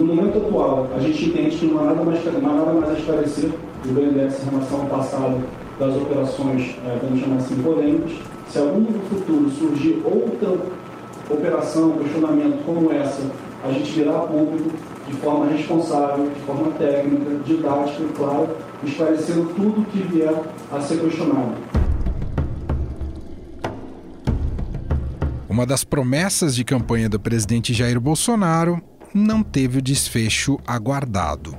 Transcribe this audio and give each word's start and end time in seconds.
No 0.00 0.06
momento 0.06 0.38
atual, 0.38 0.88
a 0.96 0.98
gente 0.98 1.26
entende 1.26 1.58
que 1.58 1.66
não 1.66 1.80
há 1.80 1.84
nada 1.84 2.02
mais, 2.02 2.24
nada 2.24 2.72
mais 2.72 2.88
a 2.88 2.98
esclarecer 2.98 3.50
do 3.84 3.92
BNDES 3.92 4.42
em 4.42 4.50
relação 4.50 4.80
ao 4.80 4.86
passado 4.86 5.44
das 5.78 5.94
operações, 5.94 6.74
é, 6.86 6.98
vamos 7.02 7.20
chamar 7.20 7.36
assim, 7.36 7.62
polêmicas. 7.62 8.12
Se 8.48 8.58
algum 8.60 8.80
no 8.80 8.98
futuro 9.10 9.50
surgir 9.50 10.00
outra 10.02 10.56
operação, 11.28 11.98
questionamento 11.98 12.64
como 12.64 12.90
essa, 12.90 13.20
a 13.62 13.70
gente 13.72 13.92
virá 13.92 14.16
a 14.16 14.20
público 14.20 14.70
de 15.06 15.12
forma 15.16 15.44
responsável, 15.48 16.30
de 16.30 16.40
forma 16.46 16.72
técnica, 16.78 17.44
didática 17.44 18.02
e 18.02 18.12
claro, 18.16 18.48
esclarecendo 18.82 19.52
tudo 19.54 19.84
que 19.90 19.98
vier 19.98 20.34
a 20.72 20.80
ser 20.80 20.98
questionado. 20.98 21.56
Uma 25.46 25.66
das 25.66 25.84
promessas 25.84 26.56
de 26.56 26.64
campanha 26.64 27.06
do 27.06 27.20
presidente 27.20 27.74
Jair 27.74 28.00
Bolsonaro 28.00 28.80
não 29.14 29.42
teve 29.42 29.78
o 29.78 29.82
desfecho 29.82 30.58
aguardado. 30.66 31.56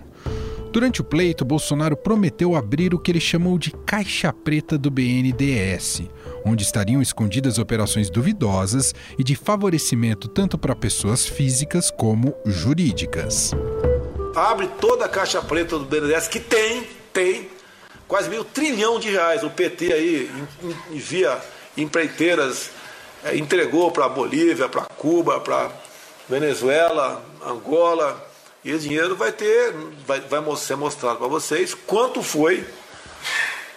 Durante 0.71 1.01
o 1.01 1.03
pleito, 1.03 1.43
Bolsonaro 1.43 1.97
prometeu 1.97 2.55
abrir 2.55 2.93
o 2.93 2.99
que 2.99 3.11
ele 3.11 3.19
chamou 3.19 3.57
de 3.57 3.71
caixa 3.85 4.31
preta 4.31 4.77
do 4.77 4.89
BNDES, 4.89 6.03
onde 6.45 6.63
estariam 6.63 7.01
escondidas 7.01 7.57
operações 7.57 8.09
duvidosas 8.09 8.95
e 9.19 9.23
de 9.23 9.35
favorecimento 9.35 10.29
tanto 10.29 10.57
para 10.57 10.73
pessoas 10.73 11.25
físicas 11.25 11.91
como 11.91 12.33
jurídicas. 12.45 13.51
Abre 14.33 14.67
toda 14.79 15.05
a 15.05 15.09
caixa 15.09 15.41
preta 15.41 15.77
do 15.77 15.83
BNDES, 15.83 16.29
que 16.29 16.39
tem, 16.39 16.87
tem, 17.11 17.49
quase 18.07 18.29
meio 18.29 18.45
trilhão 18.45 18.97
de 18.97 19.09
reais. 19.09 19.43
O 19.43 19.49
PT 19.49 19.91
aí 19.91 20.31
envia 20.89 21.37
empreiteiras, 21.75 22.71
é, 23.25 23.35
entregou 23.35 23.91
para 23.91 24.07
Bolívia, 24.07 24.69
para 24.69 24.83
Cuba, 24.83 25.41
para 25.41 25.69
Venezuela, 26.29 27.21
Angola, 27.45 28.29
e 28.63 28.71
esse 28.71 28.87
dinheiro 28.87 29.15
vai 29.15 29.31
ter, 29.31 29.73
vai, 30.05 30.19
vai 30.19 30.55
ser 30.55 30.75
mostrado 30.75 31.17
para 31.17 31.27
vocês 31.27 31.73
quanto 31.73 32.21
foi 32.21 32.65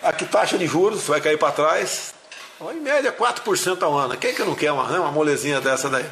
a 0.03 0.13
que 0.13 0.27
taxa 0.27 0.59
de 0.59 0.67
juros 0.67 1.05
vai 1.05 1.21
cair 1.21 1.39
para 1.39 1.53
trás. 1.53 2.15
Em 2.61 2.81
média 2.81 3.13
4% 3.13 3.83
ao 3.83 3.97
ano. 3.97 4.17
Quem 4.17 4.35
que 4.35 4.43
não 4.43 4.55
quer 4.55 4.73
uma, 4.73 4.89
né, 4.89 4.99
uma 4.99 5.11
molezinha 5.11 5.61
dessa 5.61 5.89
daí? 5.89 6.05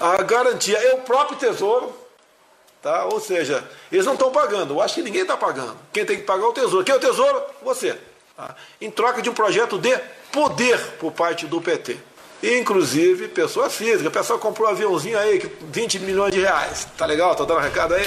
A 0.00 0.22
garantia 0.22 0.78
é 0.78 0.94
o 0.94 0.98
próprio 0.98 1.36
tesouro, 1.36 1.94
tá? 2.80 3.04
Ou 3.04 3.20
seja, 3.20 3.68
eles 3.92 4.06
não 4.06 4.14
estão 4.14 4.30
pagando. 4.32 4.74
Eu 4.74 4.80
acho 4.80 4.94
que 4.94 5.02
ninguém 5.02 5.22
está 5.22 5.36
pagando. 5.36 5.76
Quem 5.92 6.04
tem 6.04 6.16
que 6.16 6.22
pagar 6.22 6.44
é 6.44 6.46
o 6.46 6.52
tesouro. 6.52 6.84
Quem 6.84 6.94
é 6.94 6.98
o 6.98 7.00
tesouro? 7.00 7.42
Você. 7.62 7.98
Tá? 8.36 8.54
Em 8.80 8.90
troca 8.90 9.20
de 9.20 9.28
um 9.28 9.34
projeto 9.34 9.78
de 9.78 9.96
poder 10.32 10.78
por 10.98 11.12
parte 11.12 11.46
do 11.46 11.60
PT 11.60 11.98
inclusive 12.42 13.28
pessoa 13.28 13.68
física. 13.68 14.08
A 14.08 14.12
pessoa 14.12 14.38
comprou 14.38 14.68
um 14.68 14.70
aviãozinho 14.70 15.18
aí, 15.18 15.40
20 15.72 15.98
milhões 16.00 16.32
de 16.32 16.40
reais. 16.40 16.86
Tá 16.96 17.06
legal? 17.06 17.34
Tá 17.34 17.44
dando 17.44 17.60
recado 17.60 17.94
aí? 17.94 18.04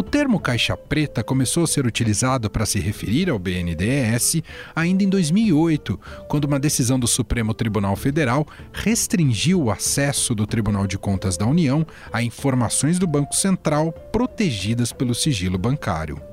O 0.00 0.02
termo 0.02 0.40
caixa 0.40 0.74
preta 0.74 1.22
começou 1.22 1.64
a 1.64 1.66
ser 1.66 1.84
utilizado 1.84 2.48
para 2.48 2.64
se 2.64 2.80
referir 2.80 3.28
ao 3.28 3.38
BNDES 3.38 4.42
ainda 4.74 5.04
em 5.04 5.08
2008, 5.10 6.00
quando 6.26 6.46
uma 6.46 6.58
decisão 6.58 6.98
do 6.98 7.06
Supremo 7.06 7.52
Tribunal 7.52 7.94
Federal 7.96 8.46
restringiu 8.72 9.62
o 9.62 9.70
acesso 9.70 10.34
do 10.34 10.46
Tribunal 10.46 10.86
de 10.86 10.96
Contas 10.96 11.36
da 11.36 11.44
União 11.44 11.86
a 12.10 12.22
informações 12.22 12.98
do 12.98 13.06
Banco 13.06 13.36
Central 13.36 13.92
protegidas 14.10 14.90
pelo 14.90 15.14
sigilo 15.14 15.58
bancário. 15.58 16.29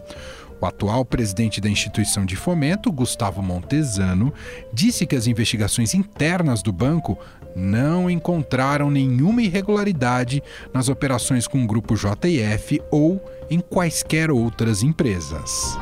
O 0.60 0.66
atual 0.66 1.06
presidente 1.06 1.62
da 1.62 1.70
instituição 1.70 2.26
de 2.26 2.36
fomento, 2.36 2.92
Gustavo 2.92 3.42
Montesano, 3.44 4.34
disse 4.74 5.06
que 5.06 5.16
as 5.16 5.28
investigações 5.28 5.94
internas 5.94 6.64
do 6.64 6.74
banco 6.74 7.18
não 7.56 8.10
encontraram 8.10 8.90
nenhuma 8.90 9.42
irregularidade 9.42 10.44
nas 10.74 10.90
operações 10.90 11.48
com 11.48 11.64
o 11.64 11.68
grupo 11.68 11.96
JF 11.96 12.82
ou 12.92 13.24
em 13.50 13.60
quaisquer 13.60 14.32
outras 14.32 14.84
empresas. 14.84 15.78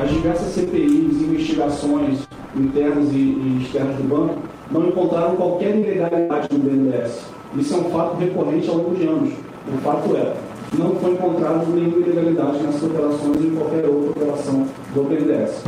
As 0.00 0.10
diversas 0.10 0.54
CPIs, 0.54 1.22
investigações 1.22 2.20
internas 2.56 3.12
e 3.12 3.62
externas 3.62 3.96
do 3.96 4.04
banco 4.04 4.42
não 4.70 4.88
encontraram 4.88 5.36
qualquer 5.36 5.76
ilegalidade 5.76 6.48
no 6.52 6.58
BNDES. 6.58 7.20
Isso 7.56 7.74
é 7.74 7.76
um 7.78 7.90
fato 7.90 8.16
recorrente 8.16 8.68
ao 8.68 8.76
longo 8.76 8.94
de 8.94 9.06
anos. 9.06 9.32
O 9.66 9.78
fato 9.78 10.16
é, 10.16 10.36
não 10.76 10.96
foi 10.96 11.12
encontrado 11.12 11.66
nenhuma 11.74 11.98
ilegalidade 11.98 12.62
nessas 12.62 12.82
operações 12.82 13.36
e 13.44 13.50
qualquer 13.50 13.86
outra 13.86 14.10
operação 14.10 14.68
do 14.94 15.04
BNDES. 15.04 15.62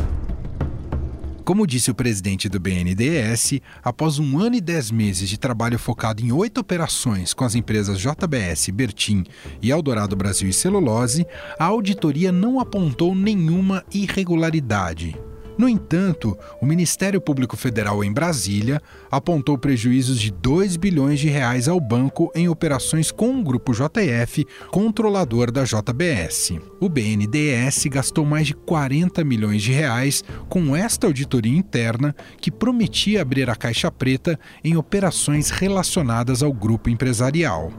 Como 1.44 1.66
disse 1.66 1.91
o 1.91 1.94
presidente 1.94 2.49
do 2.49 2.61
BNDES, 2.61 3.61
após 3.83 4.21
um 4.21 4.38
ano 4.38 4.55
e 4.55 4.61
dez 4.61 4.91
meses 4.91 5.28
de 5.28 5.37
trabalho 5.37 5.78
focado 5.81 6.22
em 6.22 6.31
oito 6.31 6.61
operações 6.61 7.34
com 7.34 7.44
as 7.44 7.56
empresas 7.56 7.99
JBS, 7.99 8.69
Bertin 8.71 9.25
e 9.61 9.71
Eldorado 9.71 10.15
Brasil 10.15 10.49
e 10.49 10.53
Celulose, 10.53 11.27
a 11.59 11.65
auditoria 11.65 12.31
não 12.31 12.61
apontou 12.61 13.17
nenhuma 13.17 13.84
irregularidade. 13.93 15.19
No 15.59 15.69
entanto, 15.69 16.37
o 16.61 16.66
Ministério 16.66 17.21
Público 17.21 17.56
Federal 17.56 18.03
em 18.03 18.12
Brasília 18.12 18.81
apontou 19.11 19.59
prejuízos 19.59 20.21
de 20.21 20.31
2 20.31 20.77
bilhões 20.77 21.21
de 21.21 21.28
reais 21.28 21.69
ao 21.69 21.81
banco 21.81 22.31
em 22.34 22.49
operações 22.49 23.11
com 23.11 23.38
o 23.38 23.43
grupo 23.43 23.72
JF, 23.72 24.47
controlador 24.71 25.50
da 25.50 25.65
JBS. 25.65 26.55
O 26.81 26.88
BNDES 26.88 27.87
gastou 27.87 28.25
mais 28.25 28.47
de 28.47 28.55
40 28.55 29.22
milhões 29.25 29.62
de 29.62 29.72
reais 29.72 30.25
com 30.49 30.75
esta 30.75 31.06
auditoria 31.06 31.56
interna 31.56 32.15
que 32.41 32.50
prometia 32.50 33.22
abrir 33.22 33.50
a 33.50 33.56
caixa 33.56 33.91
preta 33.91 34.38
em 34.65 34.77
operações 34.77 35.50
relacionadas 35.50 36.43
ao 36.43 36.53
grupo 36.53 36.88
empresarial. 36.88 37.71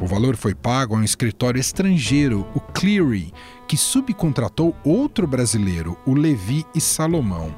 O 0.00 0.06
valor 0.06 0.36
foi 0.36 0.54
pago 0.54 0.94
a 0.94 0.98
um 0.98 1.04
escritório 1.04 1.58
estrangeiro, 1.58 2.46
o 2.54 2.60
Cleary, 2.60 3.32
que 3.66 3.76
subcontratou 3.76 4.76
outro 4.84 5.26
brasileiro, 5.26 5.96
o 6.06 6.14
Levi 6.14 6.66
e 6.74 6.80
Salomão. 6.80 7.54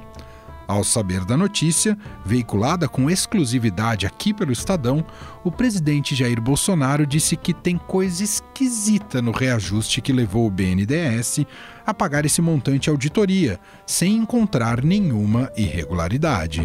Ao 0.69 0.85
saber 0.85 1.25
da 1.25 1.35
notícia, 1.35 1.97
veiculada 2.25 2.87
com 2.87 3.11
exclusividade 3.11 4.07
aqui 4.07 4.35
pelo 4.35 4.53
Estadão, 4.53 5.05
o 5.43 5.51
presidente 5.51 6.15
Jair 6.15 6.41
Bolsonaro 6.41 7.07
disse 7.07 7.37
que 7.37 7.55
tem 7.55 7.79
coisa 7.79 8.23
esquisita 8.23 9.23
no 9.23 9.33
reajuste 9.33 10.03
que 10.03 10.13
levou 10.13 10.47
o 10.47 10.51
BNDES 10.51 11.41
a 11.87 11.95
pagar 11.95 12.27
esse 12.27 12.43
montante 12.43 12.91
auditoria, 12.91 13.59
sem 13.87 14.15
encontrar 14.15 14.85
nenhuma 14.85 15.51
irregularidade. 15.57 16.61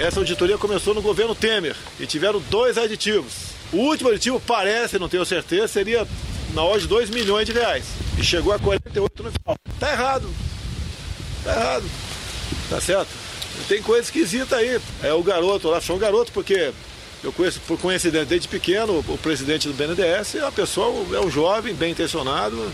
Essa 0.00 0.20
auditoria 0.20 0.56
começou 0.56 0.94
no 0.94 1.02
governo 1.02 1.34
Temer 1.34 1.76
e 2.00 2.06
tiveram 2.06 2.40
dois 2.50 2.78
aditivos. 2.78 3.55
O 3.72 3.78
último 3.78 4.10
aditivo 4.10 4.40
parece, 4.46 4.98
não 4.98 5.08
tenho 5.08 5.24
certeza, 5.24 5.68
seria 5.68 6.06
na 6.54 6.62
hora 6.62 6.80
de 6.80 6.86
2 6.86 7.10
milhões 7.10 7.46
de 7.46 7.52
reais. 7.52 7.84
E 8.18 8.24
chegou 8.24 8.52
a 8.52 8.58
48 8.58 9.22
no 9.22 9.30
final. 9.30 9.56
Tá 9.78 9.92
errado. 9.92 10.28
Tá 11.44 11.52
errado. 11.52 11.84
Tá 12.70 12.80
certo? 12.80 13.08
Tem 13.68 13.82
coisa 13.82 14.02
esquisita 14.02 14.56
aí. 14.56 14.80
É 15.02 15.12
o 15.12 15.22
garoto 15.22 15.68
lá, 15.68 15.80
sou 15.80 15.96
um 15.96 15.98
garoto 15.98 16.32
porque 16.32 16.72
eu 17.22 17.32
conheço 17.32 17.60
por 17.66 17.78
coincidência 17.78 18.26
desde 18.26 18.46
pequeno 18.46 19.04
o 19.08 19.18
presidente 19.18 19.66
do 19.66 19.74
BNDES, 19.74 20.36
a 20.42 20.52
pessoa 20.52 21.04
é 21.16 21.20
um 21.20 21.30
jovem, 21.30 21.74
bem 21.74 21.92
intencionado. 21.92 22.70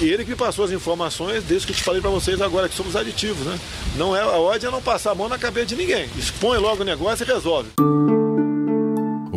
E 0.00 0.04
ele 0.04 0.24
que 0.24 0.30
me 0.30 0.36
passou 0.36 0.64
as 0.64 0.70
informações 0.70 1.42
desde 1.42 1.66
que 1.66 1.72
eu 1.72 1.76
te 1.76 1.82
falei 1.82 2.00
para 2.00 2.10
vocês 2.10 2.40
agora, 2.40 2.68
que 2.68 2.74
somos 2.74 2.94
aditivos, 2.94 3.46
né? 3.46 3.58
Não 3.96 4.14
é, 4.14 4.20
a 4.20 4.36
ordem 4.36 4.68
é 4.68 4.70
não 4.70 4.82
passar 4.82 5.12
a 5.12 5.14
mão 5.14 5.28
na 5.28 5.38
cabeça 5.38 5.66
de 5.66 5.76
ninguém. 5.76 6.08
Expõe 6.16 6.58
logo 6.58 6.82
o 6.82 6.84
negócio 6.84 7.24
e 7.24 7.26
resolve. 7.26 7.70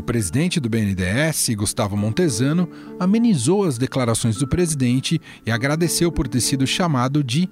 Presidente 0.09 0.59
do 0.59 0.67
BNDES, 0.67 1.49
Gustavo 1.55 1.95
Montesano, 1.95 2.67
amenizou 2.99 3.63
as 3.63 3.77
declarações 3.77 4.37
do 4.37 4.47
presidente 4.47 5.21
e 5.45 5.51
agradeceu 5.51 6.11
por 6.11 6.27
ter 6.27 6.41
sido 6.41 6.65
chamado 6.65 7.23
de 7.23 7.47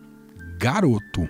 garoto. 0.58 1.30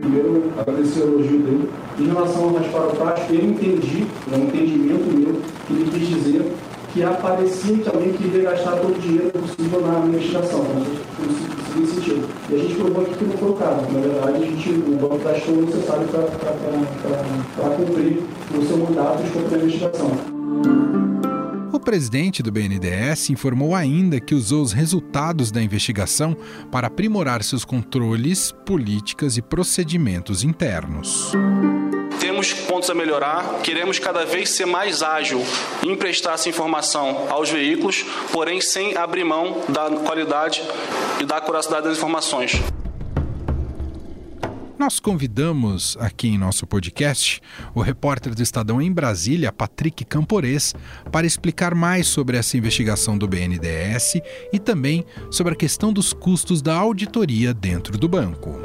Primeiro, 0.00 0.50
agradecer 0.58 1.00
o 1.00 1.20
elogio 1.20 1.42
dele. 1.42 1.70
Em 1.98 2.06
relação 2.06 2.44
ao 2.44 2.54
Rasparo 2.54 2.96
Tático, 2.96 3.34
eu 3.34 3.44
entendi, 3.44 4.06
é 4.32 4.36
um 4.36 4.44
entendimento 4.44 5.14
meu, 5.14 5.42
que 5.66 5.72
ele 5.74 5.90
quis 5.90 6.08
dizer 6.08 6.52
que 6.94 7.02
aparecia 7.02 7.76
que 7.76 8.38
ia 8.38 8.42
gastar 8.44 8.76
todo 8.76 8.96
o 8.96 8.98
dinheiro 8.98 9.30
possível 9.30 9.86
na 9.86 10.06
investigação, 10.06 10.62
né? 10.62 11.53
Nesse 11.78 11.94
sentido. 11.94 12.28
E 12.50 12.54
a 12.54 12.58
gente 12.58 12.74
provou 12.74 13.02
aqui 13.02 13.14
que 13.16 13.24
não 13.24 13.36
foi 13.36 13.50
o 13.50 13.54
caso. 13.54 13.82
Na 13.92 14.00
verdade, 14.00 14.36
a 14.36 14.46
gente, 14.46 14.70
o 14.70 14.96
banco 14.96 15.18
gastou 15.18 15.54
o 15.54 15.62
necessário 15.62 16.06
para 16.08 17.70
cumprir 17.70 18.22
o 18.56 18.66
seu 18.66 18.78
mandato 18.78 19.22
de 19.22 19.30
cumprir 19.30 19.54
a 19.54 19.62
investigação. 19.62 20.10
O 21.72 21.80
presidente 21.80 22.42
do 22.42 22.52
BNDES 22.52 23.30
informou 23.30 23.74
ainda 23.74 24.20
que 24.20 24.34
usou 24.34 24.62
os 24.62 24.72
resultados 24.72 25.50
da 25.50 25.60
investigação 25.60 26.36
para 26.70 26.86
aprimorar 26.86 27.42
seus 27.42 27.64
controles, 27.64 28.54
políticas 28.64 29.36
e 29.36 29.42
procedimentos 29.42 30.44
internos 30.44 31.32
temos 32.44 32.52
pontos 32.66 32.90
a 32.90 32.94
melhorar, 32.94 33.60
queremos 33.62 33.98
cada 33.98 34.26
vez 34.26 34.50
ser 34.50 34.66
mais 34.66 35.02
ágil 35.02 35.42
em 35.82 35.96
prestar 35.96 36.34
essa 36.34 36.48
informação 36.48 37.26
aos 37.30 37.48
veículos, 37.48 38.04
porém 38.32 38.60
sem 38.60 38.96
abrir 38.96 39.24
mão 39.24 39.62
da 39.68 39.90
qualidade 40.04 40.62
e 41.20 41.24
da 41.24 41.38
acuracidade 41.38 41.84
das 41.84 41.96
informações. 41.96 42.60
Nós 44.78 45.00
convidamos 45.00 45.96
aqui 45.98 46.28
em 46.28 46.36
nosso 46.36 46.66
podcast 46.66 47.40
o 47.74 47.80
repórter 47.80 48.34
do 48.34 48.42
Estadão 48.42 48.82
em 48.82 48.92
Brasília, 48.92 49.50
Patrick 49.50 50.04
Campores, 50.04 50.74
para 51.10 51.26
explicar 51.26 51.74
mais 51.74 52.08
sobre 52.08 52.36
essa 52.36 52.58
investigação 52.58 53.16
do 53.16 53.26
BNDES 53.26 54.20
e 54.52 54.58
também 54.58 55.06
sobre 55.30 55.54
a 55.54 55.56
questão 55.56 55.92
dos 55.92 56.12
custos 56.12 56.60
da 56.60 56.74
auditoria 56.74 57.54
dentro 57.54 57.96
do 57.96 58.08
banco. 58.08 58.60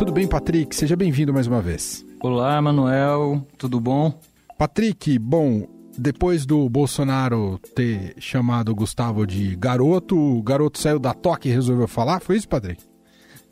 Tudo 0.00 0.12
bem, 0.12 0.26
Patrick? 0.26 0.74
Seja 0.74 0.96
bem-vindo 0.96 1.30
mais 1.30 1.46
uma 1.46 1.60
vez. 1.60 2.06
Olá, 2.22 2.60
Manuel. 2.62 3.46
Tudo 3.58 3.78
bom? 3.78 4.18
Patrick, 4.56 5.18
bom, 5.18 5.68
depois 5.96 6.46
do 6.46 6.70
Bolsonaro 6.70 7.60
ter 7.76 8.14
chamado 8.18 8.72
o 8.72 8.74
Gustavo 8.74 9.26
de 9.26 9.54
garoto, 9.56 10.18
o 10.18 10.42
garoto 10.42 10.78
saiu 10.78 10.98
da 10.98 11.12
toque 11.12 11.50
e 11.50 11.52
resolveu 11.52 11.86
falar? 11.86 12.20
Foi 12.20 12.38
isso, 12.38 12.48
Patrick? 12.48 12.82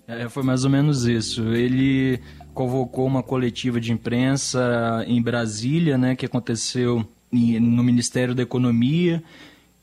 É, 0.06 0.26
foi 0.30 0.42
mais 0.42 0.64
ou 0.64 0.70
menos 0.70 1.04
isso. 1.04 1.42
Ele 1.52 2.18
convocou 2.54 3.06
uma 3.06 3.22
coletiva 3.22 3.78
de 3.78 3.92
imprensa 3.92 5.04
em 5.06 5.20
Brasília, 5.20 5.98
né, 5.98 6.16
que 6.16 6.24
aconteceu 6.24 7.06
no 7.30 7.84
Ministério 7.84 8.34
da 8.34 8.42
Economia, 8.42 9.22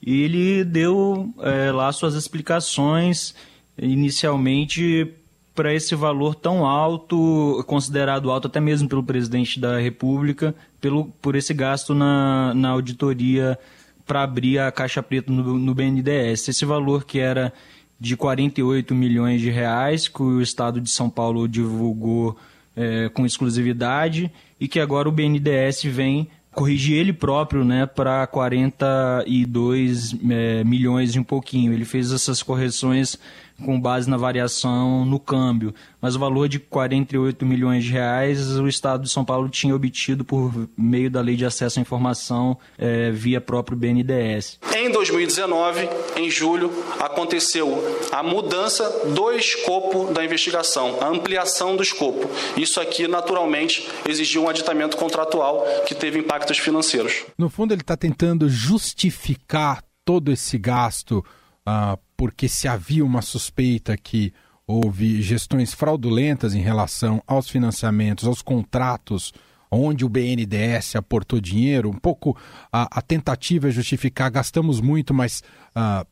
e 0.02 0.24
ele 0.24 0.64
deu 0.64 1.32
é, 1.42 1.72
lá 1.72 1.92
suas 1.92 2.16
explicações, 2.16 3.36
inicialmente 3.78 5.14
para 5.56 5.74
esse 5.74 5.96
valor 5.96 6.36
tão 6.36 6.66
alto, 6.66 7.64
considerado 7.66 8.30
alto 8.30 8.48
até 8.48 8.60
mesmo 8.60 8.90
pelo 8.90 9.02
presidente 9.02 9.58
da 9.60 9.80
República, 9.80 10.54
pelo, 10.82 11.06
por 11.22 11.36
esse 11.36 11.54
gasto 11.54 11.96
na, 11.96 12.54
na 12.54 12.70
auditoria 12.70 13.58
para 14.06 14.22
abrir 14.22 14.60
a 14.60 14.70
caixa 14.72 15.02
preta 15.02 15.32
no, 15.32 15.58
no 15.58 15.74
BNDES. 15.74 16.50
Esse 16.50 16.66
valor 16.66 17.06
que 17.06 17.20
era 17.20 17.54
de 18.00 18.18
48 18.18 18.94
milhões 18.94 19.40
de 19.40 19.50
reais, 19.50 20.10
que 20.10 20.22
o 20.22 20.42
Estado 20.42 20.82
de 20.82 20.90
São 20.90 21.10
Paulo 21.10 21.48
divulgou 21.48 22.38
é, 22.76 23.10
com 23.10 23.26
exclusividade, 23.26 24.30
e 24.60 24.68
que 24.68 24.80
agora 24.82 25.08
o 25.08 25.12
BNDES 25.12 25.86
vem 25.86 26.28
corrigir 26.52 26.98
ele 26.98 27.14
próprio 27.14 27.64
né, 27.66 27.86
para 27.86 28.28
42 28.28 30.16
é, 30.30 30.64
milhões 30.64 31.16
e 31.16 31.20
um 31.20 31.24
pouquinho. 31.24 31.74
Ele 31.74 31.86
fez 31.86 32.12
essas 32.12 32.44
correções 32.44 33.18
com 33.64 33.80
base 33.80 34.10
na 34.10 34.18
variação 34.18 35.06
no 35.06 35.20
câmbio. 35.20 35.74
Mas 36.02 36.16
o 36.16 36.20
valor 36.20 36.48
de 36.48 36.60
48 36.60 37.46
milhões 37.46 37.84
de 37.84 37.92
reais 37.92 38.58
o 38.58 38.68
Estado 38.68 39.04
de 39.04 39.10
São 39.10 39.24
Paulo 39.24 39.50
tinha 39.50 39.76
obtido 39.76 40.24
por 40.24 40.68
meio 40.78 41.10
da 41.10 41.22
Lei 41.22 41.36
de 41.36 41.46
Acesso 41.46 41.80
à 41.80 41.82
Informação 41.82 42.58
é, 42.78 43.12
via 43.12 43.40
próprio 43.40 43.78
BNDES. 43.78 44.60
Em 44.76 44.92
2019, 44.92 45.90
em 46.18 46.30
julho, 46.30 46.72
aconteceu 47.00 47.82
a 48.12 48.22
mudança 48.22 48.88
do 49.14 49.32
escopo 49.32 50.14
da 50.14 50.24
investigação, 50.24 50.98
a 51.02 51.08
ampliação 51.08 51.76
do 51.76 51.84
escopo. 51.84 52.30
Isso 52.58 52.80
aqui, 52.80 53.08
naturalmente, 53.08 53.88
exigiu 54.08 54.44
um 54.44 54.50
aditamento 54.50 54.98
contratual 54.98 55.66
que 55.88 55.96
teve 55.96 56.20
impactos 56.20 56.58
financeiros. 56.58 57.26
No 57.38 57.50
fundo, 57.50 57.74
ele 57.74 57.82
está 57.82 57.96
tentando 57.96 58.50
justificar 58.50 59.84
todo 60.04 60.32
esse 60.32 60.58
gasto 60.58 61.26
uh, 61.68 61.98
porque 62.18 62.48
se 62.48 62.68
havia 62.68 63.04
uma 63.04 63.22
suspeita 63.22 63.98
que 63.98 64.34
houve 64.68 65.22
gestões 65.22 65.74
fraudulentas 65.74 66.56
em 66.56 66.62
relação 66.62 67.22
aos 67.28 67.50
financiamentos, 67.50 68.26
aos 68.26 68.42
contratos 68.42 69.34
onde 69.70 70.06
o 70.06 70.10
BNDES 70.10 70.96
aportou 70.96 71.42
dinheiro, 71.42 71.90
um 71.90 71.98
pouco 71.98 72.38
a, 72.72 73.00
a 73.00 73.02
tentativa 73.02 73.68
é 73.68 73.72
justificar, 73.72 74.32
gastamos 74.32 74.80
muito, 74.80 75.14
mas 75.14 75.44
uh, 75.76 76.08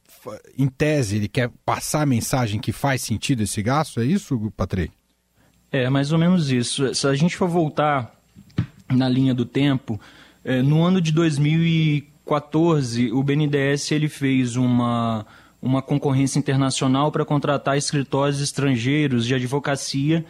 em 0.58 0.68
tese 0.68 1.18
ele 1.18 1.28
quer 1.28 1.50
passar 1.66 2.02
a 2.02 2.06
mensagem 2.06 2.60
que 2.60 2.72
faz 2.72 3.02
sentido 3.02 3.44
esse 3.44 3.62
gasto, 3.62 4.00
é 4.00 4.06
isso, 4.06 4.52
Patrick? 4.56 4.94
É, 5.72 5.90
mais 5.90 6.12
ou 6.12 6.20
menos 6.20 6.52
isso. 6.52 6.94
Se 6.94 7.08
a 7.08 7.16
gente 7.16 7.36
for 7.36 7.48
voltar 7.48 8.14
na 8.92 9.10
linha 9.10 9.34
do 9.34 9.46
tempo, 9.46 10.00
é, 10.44 10.62
no 10.62 10.84
ano 10.84 11.02
de 11.02 11.12
2014, 11.12 13.12
o 13.12 13.24
BNDES 13.24 13.92
ele 13.92 14.08
fez 14.08 14.56
uma 14.56 15.26
uma 15.64 15.82
concorrência 15.82 16.38
internacional 16.38 17.10
para 17.10 17.24
contratar 17.24 17.78
escritórios 17.78 18.42
estrangeiros 18.42 19.26
de 19.26 19.34
advocacia 19.34 20.26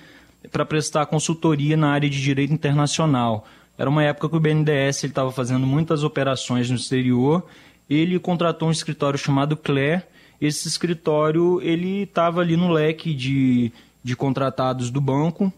para 0.52 0.64
prestar 0.64 1.08
consultoria 1.08 1.76
na 1.76 1.90
área 1.90 2.08
de 2.08 2.22
direito 2.22 2.54
internacional. 2.54 3.44
Era 3.76 3.90
uma 3.90 4.04
época 4.04 4.30
que 4.30 4.36
o 4.36 4.40
BNDES 4.40 5.06
estava 5.06 5.32
fazendo 5.32 5.66
muitas 5.66 6.04
operações 6.04 6.70
no 6.70 6.76
exterior. 6.76 7.44
Ele 7.90 8.20
contratou 8.20 8.68
um 8.68 8.72
escritório 8.72 9.18
chamado 9.18 9.58
CLE. 9.58 10.04
Esse 10.40 10.68
escritório 10.68 11.60
ele 11.64 12.04
estava 12.04 12.42
ali 12.42 12.56
no 12.56 12.72
leque 12.72 13.12
de, 13.12 13.72
de 14.04 14.16
contratados 14.16 14.92
do 14.92 15.02
banco. 15.02 15.52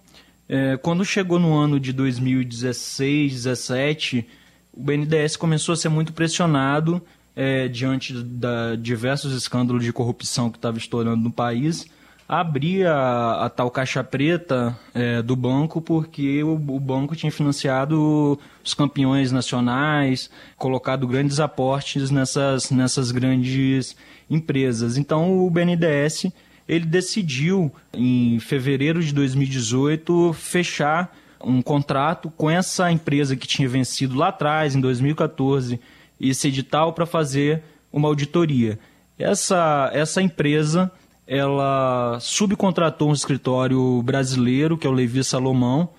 É, 0.48 0.78
quando 0.78 1.04
chegou 1.04 1.38
no 1.38 1.54
ano 1.54 1.82
de 1.82 1.92
2016, 1.92 3.44
2017, 3.44 4.26
o 4.72 4.82
BNDES 4.82 5.36
começou 5.36 5.74
a 5.74 5.76
ser 5.76 5.90
muito 5.90 6.14
pressionado 6.14 7.02
é, 7.36 7.68
diante 7.68 8.14
de 8.14 8.78
diversos 8.80 9.34
escândalos 9.36 9.84
de 9.84 9.92
corrupção 9.92 10.50
que 10.50 10.58
estava 10.58 10.78
estourando 10.78 11.22
no 11.22 11.32
país, 11.32 11.86
abrir 12.28 12.88
a, 12.88 13.46
a 13.46 13.50
tal 13.50 13.70
caixa 13.70 14.04
preta 14.04 14.76
é, 14.94 15.22
do 15.22 15.36
banco 15.36 15.80
porque 15.80 16.44
o, 16.44 16.54
o, 16.54 16.80
banco 16.80 17.16
tinha 17.16 17.32
financiado 17.32 18.40
os 18.64 18.74
campeões 18.74 19.32
nacionais, 19.32 20.30
colocado 20.58 21.08
grandes 21.08 21.40
aportes 21.40 22.10
nessas, 22.10 22.72
nessas 22.72 23.12
grandes 23.12 23.96
empresas. 24.30 24.98
Então 24.98 25.46
o 25.46 25.50
BNDES 25.50 26.28
ele 26.68 26.86
decidiu 26.86 27.72
em 27.94 28.40
fevereiro 28.40 29.04
de 29.04 29.14
2018 29.14 30.34
fechar 30.34 31.16
um 31.44 31.62
contrato 31.62 32.32
com 32.32 32.50
essa 32.50 32.92
empresa 32.92 33.36
que 33.36 33.48
tinha 33.48 33.70
vencido 33.70 34.16
lá 34.16 34.30
atrás, 34.30 34.76
em 34.76 34.82
2014, 34.82 35.80
esse 36.20 36.48
edital 36.48 36.94
para 36.94 37.06
fazer 37.06 37.64
uma 37.92 38.08
auditoria. 38.08 38.80
Essa, 39.18 39.90
essa 39.94 40.22
empresa 40.22 40.92
ela 41.28 42.20
subcontratou 42.20 43.10
um 43.10 43.14
escritório 43.14 44.02
brasileiro, 44.04 44.78
que 44.78 44.86
é 44.86 44.90
o 44.90 44.94
Levi 44.94 45.24
Salomão, 45.24 45.90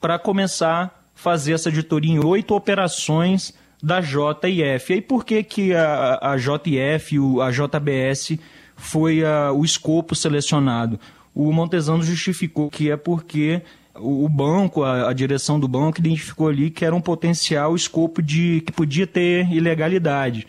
para 0.00 0.18
começar 0.18 0.84
a 0.84 0.90
fazer 1.14 1.52
essa 1.52 1.68
auditoria 1.68 2.12
em 2.12 2.24
oito 2.24 2.54
operações 2.54 3.54
da 3.82 4.00
JIF. 4.00 4.90
E 4.90 4.94
aí 4.94 5.00
por 5.00 5.24
que, 5.24 5.42
que 5.42 5.74
a, 5.74 6.18
a 6.20 6.36
JIF, 6.36 7.16
a 7.40 7.50
JBS, 7.50 8.38
foi 8.76 9.24
a, 9.24 9.52
o 9.52 9.64
escopo 9.64 10.14
selecionado? 10.14 10.98
O 11.34 11.52
Montesano 11.52 12.02
justificou 12.02 12.70
que 12.70 12.90
é 12.90 12.96
porque 12.96 13.62
o 13.96 14.28
banco, 14.28 14.82
a, 14.82 15.10
a, 15.10 15.12
direção 15.12 15.58
do 15.58 15.68
banco 15.68 16.00
identificou 16.00 16.48
ali 16.48 16.70
que 16.70 16.84
era 16.84 16.94
um 16.94 17.00
potencial 17.00 17.76
escopo 17.76 18.20
de 18.20 18.60
que 18.62 18.72
podia 18.72 19.06
ter 19.06 19.50
ilegalidade. 19.52 20.46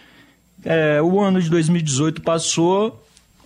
É, 0.63 1.01
o 1.01 1.19
ano 1.19 1.39
de 1.39 1.49
2018 1.49 2.21
passou, 2.21 3.03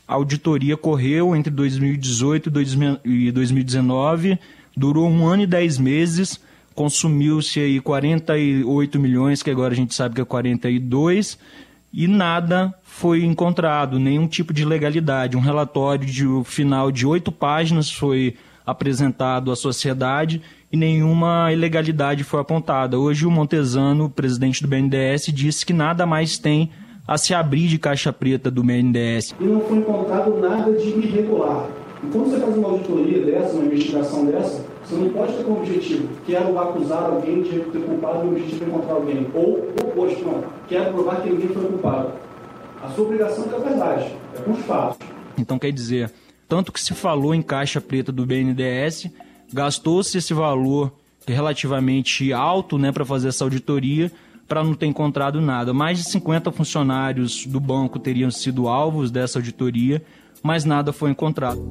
a 0.07 0.13
auditoria 0.13 0.77
correu 0.77 1.35
entre 1.35 1.51
2018 1.51 2.49
e 3.03 3.31
2019, 3.31 4.39
durou 4.75 5.07
um 5.09 5.27
ano 5.27 5.43
e 5.43 5.47
dez 5.47 5.77
meses, 5.77 6.39
consumiu-se 6.73 7.59
aí 7.59 7.81
48 7.81 8.99
milhões, 8.99 9.43
que 9.43 9.51
agora 9.51 9.73
a 9.73 9.75
gente 9.75 9.93
sabe 9.93 10.15
que 10.15 10.21
é 10.21 10.25
42, 10.25 11.37
e 11.91 12.07
nada 12.07 12.73
foi 12.83 13.25
encontrado, 13.25 13.99
nenhum 13.99 14.27
tipo 14.27 14.53
de 14.53 14.61
ilegalidade. 14.61 15.35
Um 15.35 15.41
relatório 15.41 16.05
de 16.05 16.25
final 16.45 16.89
de 16.89 17.05
oito 17.05 17.31
páginas 17.31 17.91
foi 17.91 18.35
apresentado 18.65 19.51
à 19.51 19.55
sociedade 19.55 20.41
e 20.71 20.77
nenhuma 20.77 21.51
ilegalidade 21.51 22.23
foi 22.23 22.39
apontada. 22.39 22.99
Hoje 22.99 23.25
o 23.25 23.31
Montesano, 23.31 24.09
presidente 24.09 24.61
do 24.61 24.67
BNDES, 24.67 25.27
disse 25.33 25.65
que 25.65 25.73
nada 25.73 26.05
mais 26.05 26.37
tem 26.37 26.71
a 27.07 27.17
se 27.17 27.33
abrir 27.33 27.67
de 27.67 27.79
caixa 27.79 28.13
preta 28.13 28.51
do 28.51 28.63
BNDES. 28.63 29.33
E 29.39 29.43
não 29.43 29.61
foi 29.61 29.77
encontrado 29.77 30.39
nada 30.39 30.71
de 30.73 30.89
irregular. 30.89 31.67
E 32.03 32.07
quando 32.07 32.29
você 32.29 32.39
faz 32.39 32.55
uma 32.55 32.69
auditoria 32.69 33.25
dessa, 33.25 33.53
uma 33.53 33.65
investigação 33.65 34.25
dessa, 34.25 34.63
você 34.83 34.95
não 34.95 35.09
pode 35.09 35.33
ter 35.33 35.43
como 35.43 35.57
objetivo, 35.57 36.07
quero 36.25 36.57
acusar 36.59 37.03
alguém 37.03 37.41
de 37.41 37.49
ter 37.49 37.81
culpado 37.81 38.25
e 38.25 38.27
o 38.27 38.31
objetivo 38.31 38.63
é 38.63 38.67
encontrar 38.67 38.93
alguém. 38.93 39.27
Ou 39.33 39.59
o 39.59 39.75
oposto, 39.81 40.23
não. 40.23 40.43
Quero 40.67 40.93
provar 40.93 41.21
que 41.21 41.29
ninguém 41.29 41.49
foi 41.49 41.65
culpado. 41.65 42.11
A 42.81 42.89
sua 42.89 43.05
obrigação 43.05 43.45
é 43.51 43.55
a 43.55 43.59
verdade, 43.59 44.15
é 44.37 44.41
com 44.41 44.51
os 44.51 44.59
fatos. 44.61 44.97
Então 45.37 45.59
quer 45.59 45.71
dizer, 45.71 46.11
tanto 46.49 46.73
que 46.73 46.81
se 46.81 46.95
falou 46.95 47.35
em 47.35 47.43
caixa 47.43 47.79
preta 47.79 48.11
do 48.11 48.25
BNDES, 48.25 49.11
gastou-se 49.53 50.17
esse 50.17 50.33
valor 50.33 50.91
relativamente 51.27 52.33
alto 52.33 52.79
né, 52.79 52.91
para 52.91 53.05
fazer 53.05 53.27
essa 53.27 53.43
auditoria, 53.43 54.11
para 54.47 54.63
não 54.63 54.73
ter 54.73 54.87
encontrado 54.87 55.39
nada. 55.39 55.75
Mais 55.75 55.99
de 55.99 56.09
50 56.09 56.51
funcionários 56.51 57.45
do 57.45 57.59
banco 57.59 57.99
teriam 57.99 58.31
sido 58.31 58.67
alvos 58.67 59.11
dessa 59.11 59.37
auditoria, 59.37 60.03
mas 60.41 60.65
nada 60.65 60.91
foi 60.91 61.11
encontrado. 61.11 61.61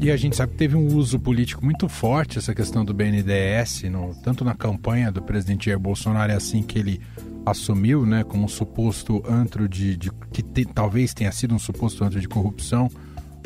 E 0.00 0.08
a 0.08 0.16
gente 0.16 0.36
sabe 0.36 0.52
que 0.52 0.58
teve 0.58 0.76
um 0.76 0.94
uso 0.94 1.18
político 1.18 1.64
muito 1.64 1.88
forte 1.88 2.38
essa 2.38 2.54
questão 2.54 2.84
do 2.84 2.94
BNDES, 2.94 3.82
no, 3.90 4.14
tanto 4.22 4.44
na 4.44 4.54
campanha 4.54 5.10
do 5.10 5.20
presidente 5.20 5.66
Jair 5.66 5.80
Bolsonaro, 5.80 6.30
é 6.30 6.36
assim 6.36 6.62
que 6.62 6.78
ele 6.78 7.00
assumiu, 7.46 8.04
né, 8.04 8.24
como 8.24 8.44
um 8.44 8.48
suposto 8.48 9.22
antro 9.26 9.68
de, 9.68 9.96
de 9.96 10.10
que 10.32 10.42
te, 10.42 10.64
talvez 10.64 11.14
tenha 11.14 11.30
sido 11.30 11.54
um 11.54 11.58
suposto 11.58 12.04
antro 12.04 12.20
de 12.20 12.26
corrupção, 12.26 12.90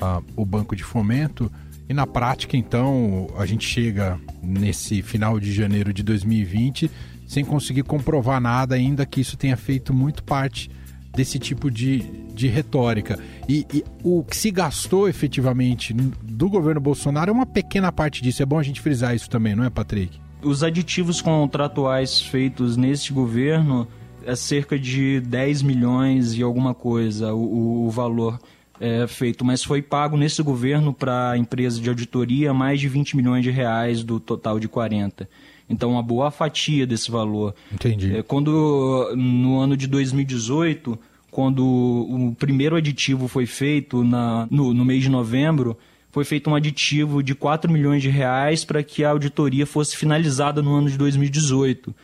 uh, 0.00 0.24
o 0.34 0.44
Banco 0.46 0.74
de 0.74 0.82
Fomento. 0.82 1.52
E 1.86 1.92
na 1.92 2.06
prática, 2.06 2.56
então, 2.56 3.26
a 3.36 3.44
gente 3.44 3.66
chega 3.66 4.18
nesse 4.42 5.02
final 5.02 5.38
de 5.38 5.52
janeiro 5.52 5.92
de 5.92 6.02
2020 6.02 6.90
sem 7.26 7.44
conseguir 7.44 7.84
comprovar 7.84 8.40
nada, 8.40 8.74
ainda 8.74 9.06
que 9.06 9.20
isso 9.20 9.36
tenha 9.36 9.56
feito 9.56 9.94
muito 9.94 10.24
parte 10.24 10.68
desse 11.14 11.38
tipo 11.38 11.70
de, 11.70 11.98
de 12.34 12.48
retórica. 12.48 13.18
E, 13.48 13.66
e, 13.72 13.84
o 14.02 14.24
que 14.24 14.36
se 14.36 14.50
gastou 14.50 15.08
efetivamente 15.08 15.92
do 15.92 16.48
governo 16.48 16.80
Bolsonaro 16.80 17.30
é 17.30 17.32
uma 17.32 17.46
pequena 17.46 17.92
parte 17.92 18.22
disso. 18.22 18.42
É 18.42 18.46
bom 18.46 18.58
a 18.58 18.62
gente 18.62 18.80
frisar 18.80 19.14
isso 19.14 19.28
também, 19.28 19.54
não 19.54 19.64
é, 19.64 19.70
Patrick? 19.70 20.18
Os 20.42 20.62
aditivos 20.62 21.20
contratuais 21.20 22.20
feitos 22.20 22.76
neste 22.76 23.12
governo 23.12 23.86
é 24.24 24.34
cerca 24.34 24.78
de 24.78 25.20
10 25.20 25.62
milhões 25.62 26.34
e 26.34 26.42
alguma 26.42 26.74
coisa 26.74 27.32
o, 27.34 27.86
o 27.86 27.90
valor 27.90 28.38
é, 28.80 29.06
feito, 29.06 29.44
mas 29.44 29.62
foi 29.62 29.82
pago 29.82 30.16
nesse 30.16 30.42
governo 30.42 30.92
para 30.94 31.32
a 31.32 31.38
empresa 31.38 31.80
de 31.80 31.88
auditoria 31.88 32.54
mais 32.54 32.80
de 32.80 32.88
20 32.88 33.16
milhões 33.16 33.42
de 33.42 33.50
reais 33.50 34.02
do 34.02 34.18
total 34.18 34.58
de 34.58 34.68
40. 34.68 35.28
Então, 35.68 35.92
uma 35.92 36.02
boa 36.02 36.30
fatia 36.30 36.86
desse 36.86 37.10
valor. 37.10 37.54
Entendi. 37.72 38.16
É, 38.16 38.22
quando, 38.22 39.14
no 39.14 39.60
ano 39.60 39.76
de 39.76 39.86
2018, 39.86 40.98
quando 41.30 41.64
o 41.64 42.34
primeiro 42.36 42.74
aditivo 42.74 43.28
foi 43.28 43.46
feito 43.46 44.02
na, 44.02 44.48
no, 44.50 44.74
no 44.74 44.84
mês 44.84 45.02
de 45.02 45.08
novembro, 45.08 45.76
foi 46.10 46.24
feito 46.24 46.50
um 46.50 46.54
aditivo 46.54 47.22
de 47.22 47.34
4 47.34 47.70
milhões 47.72 48.02
de 48.02 48.08
reais 48.08 48.64
para 48.64 48.82
que 48.82 49.04
a 49.04 49.10
auditoria 49.10 49.66
fosse 49.66 49.96
finalizada 49.96 50.60
no 50.60 50.74
ano 50.74 50.90
de 50.90 50.98
2018. 50.98 51.94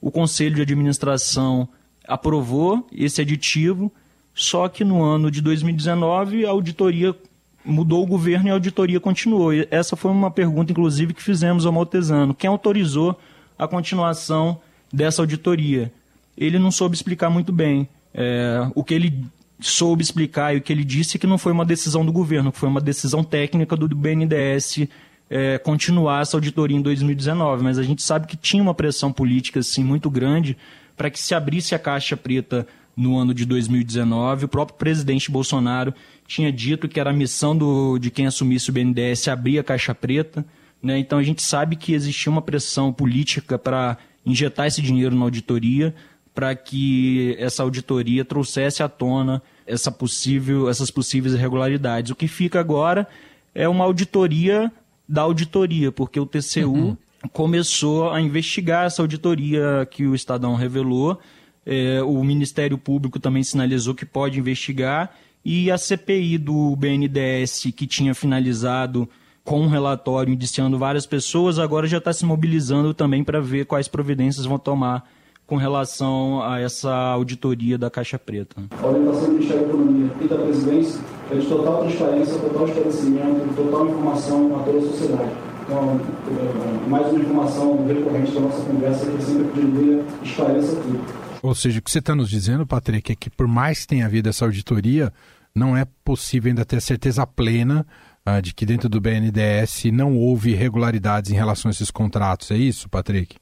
O 0.00 0.10
Conselho 0.10 0.54
de 0.54 0.62
Administração 0.62 1.68
aprovou 2.06 2.86
esse 2.92 3.20
aditivo, 3.22 3.90
só 4.34 4.68
que 4.68 4.84
no 4.84 5.02
ano 5.02 5.30
de 5.30 5.40
2019 5.40 6.44
a 6.44 6.50
auditoria 6.50 7.16
mudou 7.64 8.02
o 8.02 8.06
governo 8.06 8.48
e 8.48 8.50
a 8.50 8.54
auditoria 8.54 9.00
continuou. 9.00 9.50
Essa 9.70 9.96
foi 9.96 10.10
uma 10.10 10.30
pergunta, 10.30 10.70
inclusive, 10.70 11.14
que 11.14 11.22
fizemos 11.22 11.64
ao 11.64 11.72
Maltesano. 11.72 12.34
Quem 12.34 12.48
autorizou 12.48 13.18
a 13.58 13.66
continuação 13.66 14.60
dessa 14.92 15.22
auditoria? 15.22 15.90
Ele 16.36 16.58
não 16.58 16.70
soube 16.70 16.94
explicar 16.94 17.30
muito 17.30 17.52
bem. 17.52 17.88
É, 18.12 18.68
o 18.74 18.84
que 18.84 18.92
ele 18.92 19.24
soube 19.68 20.02
explicar 20.02 20.54
e 20.54 20.58
o 20.58 20.60
que 20.60 20.72
ele 20.72 20.84
disse 20.84 21.16
é 21.16 21.20
que 21.20 21.26
não 21.26 21.38
foi 21.38 21.52
uma 21.52 21.64
decisão 21.64 22.04
do 22.04 22.12
governo, 22.12 22.52
que 22.52 22.58
foi 22.58 22.68
uma 22.68 22.80
decisão 22.80 23.22
técnica 23.22 23.76
do 23.76 23.88
BNDES 23.88 24.88
é, 25.30 25.58
continuar 25.58 26.22
essa 26.22 26.36
auditoria 26.36 26.76
em 26.76 26.82
2019. 26.82 27.62
Mas 27.62 27.78
a 27.78 27.82
gente 27.82 28.02
sabe 28.02 28.26
que 28.26 28.36
tinha 28.36 28.62
uma 28.62 28.74
pressão 28.74 29.12
política 29.12 29.60
assim, 29.60 29.82
muito 29.82 30.10
grande 30.10 30.56
para 30.96 31.10
que 31.10 31.20
se 31.20 31.34
abrisse 31.34 31.74
a 31.74 31.78
caixa 31.78 32.16
preta 32.16 32.66
no 32.96 33.16
ano 33.16 33.34
de 33.34 33.44
2019. 33.44 34.44
O 34.44 34.48
próprio 34.48 34.78
presidente 34.78 35.30
Bolsonaro 35.30 35.92
tinha 36.26 36.52
dito 36.52 36.88
que 36.88 37.00
era 37.00 37.10
a 37.10 37.12
missão 37.12 37.56
do, 37.56 37.98
de 37.98 38.10
quem 38.10 38.26
assumisse 38.26 38.70
o 38.70 38.72
BNDES 38.72 39.28
abrir 39.28 39.58
a 39.58 39.64
caixa 39.64 39.94
preta. 39.94 40.44
Né? 40.82 40.98
Então 40.98 41.18
a 41.18 41.22
gente 41.22 41.42
sabe 41.42 41.76
que 41.76 41.94
existia 41.94 42.30
uma 42.30 42.42
pressão 42.42 42.92
política 42.92 43.58
para 43.58 43.96
injetar 44.24 44.66
esse 44.66 44.80
dinheiro 44.80 45.14
na 45.16 45.24
auditoria, 45.24 45.94
para 46.34 46.54
que 46.54 47.36
essa 47.38 47.62
auditoria 47.62 48.24
trouxesse 48.24 48.82
à 48.82 48.88
tona 48.88 49.42
essa 49.66 49.90
possível, 49.90 50.68
essas 50.68 50.90
possíveis 50.90 51.34
irregularidades. 51.34 52.10
O 52.10 52.16
que 52.16 52.28
fica 52.28 52.60
agora 52.60 53.06
é 53.54 53.68
uma 53.68 53.84
auditoria 53.84 54.70
da 55.08 55.22
auditoria, 55.22 55.92
porque 55.92 56.18
o 56.18 56.26
TCU 56.26 56.72
uhum. 56.72 56.96
começou 57.32 58.10
a 58.10 58.20
investigar 58.20 58.86
essa 58.86 59.02
auditoria 59.02 59.86
que 59.90 60.06
o 60.06 60.14
Estadão 60.14 60.54
revelou. 60.54 61.18
É, 61.66 62.02
o 62.02 62.22
Ministério 62.22 62.76
Público 62.76 63.18
também 63.18 63.42
sinalizou 63.42 63.94
que 63.94 64.04
pode 64.04 64.38
investigar 64.38 65.14
e 65.44 65.70
a 65.70 65.76
CPI 65.76 66.38
do 66.38 66.74
BNDES, 66.74 67.64
que 67.76 67.86
tinha 67.86 68.14
finalizado 68.14 69.08
com 69.44 69.60
um 69.60 69.68
relatório 69.68 70.32
indiciando 70.32 70.78
várias 70.78 71.04
pessoas, 71.04 71.58
agora 71.58 71.86
já 71.86 71.98
está 71.98 72.12
se 72.14 72.24
mobilizando 72.24 72.94
também 72.94 73.22
para 73.22 73.40
ver 73.40 73.66
quais 73.66 73.86
providências 73.86 74.46
vão 74.46 74.58
tomar 74.58 75.06
com 75.46 75.56
relação 75.56 76.42
a 76.42 76.58
essa 76.60 76.92
auditoria 76.92 77.76
da 77.76 77.90
Caixa 77.90 78.18
Preta. 78.18 78.62
A 78.82 78.86
orientação 78.86 79.26
do 79.26 79.32
Ministério 79.32 79.62
da 79.62 79.68
Economia 79.68 80.10
e 80.20 80.28
da 80.28 80.36
Presidência 80.36 81.00
é 81.30 81.36
de 81.36 81.46
total 81.46 81.82
transparência, 81.82 82.38
total 82.38 82.68
esclarecimento, 82.68 83.54
total 83.54 83.86
informação 83.88 84.56
a 84.56 84.62
toda 84.62 84.78
a 84.78 84.82
sociedade. 84.82 85.32
Então, 85.64 86.00
é, 86.28 86.88
mais 86.88 87.06
uma 87.08 87.20
informação 87.20 87.86
recorrente 87.86 88.32
da 88.32 88.40
nossa 88.40 88.60
conversa 88.64 89.10
que 89.10 89.22
sempre 89.22 89.60
diminui 89.60 90.04
esclareça 90.22 90.76
tudo. 90.76 91.00
Ou 91.42 91.54
seja, 91.54 91.78
o 91.78 91.82
que 91.82 91.90
você 91.90 91.98
está 91.98 92.14
nos 92.14 92.30
dizendo, 92.30 92.66
Patrick, 92.66 93.12
é 93.12 93.14
que 93.14 93.28
por 93.28 93.46
mais 93.46 93.80
que 93.80 93.88
tenha 93.88 94.06
havido 94.06 94.28
essa 94.28 94.44
auditoria, 94.44 95.12
não 95.54 95.76
é 95.76 95.86
possível 96.04 96.48
ainda 96.48 96.64
ter 96.64 96.80
certeza 96.80 97.26
plena 97.26 97.86
uh, 98.26 98.40
de 98.40 98.54
que 98.54 98.66
dentro 98.66 98.88
do 98.88 99.00
BNDES 99.00 99.84
não 99.92 100.16
houve 100.16 100.50
irregularidades 100.50 101.30
em 101.30 101.34
relação 101.34 101.68
a 101.68 101.72
esses 101.72 101.90
contratos. 101.90 102.50
É 102.50 102.56
isso, 102.56 102.88
Patrick? 102.88 103.36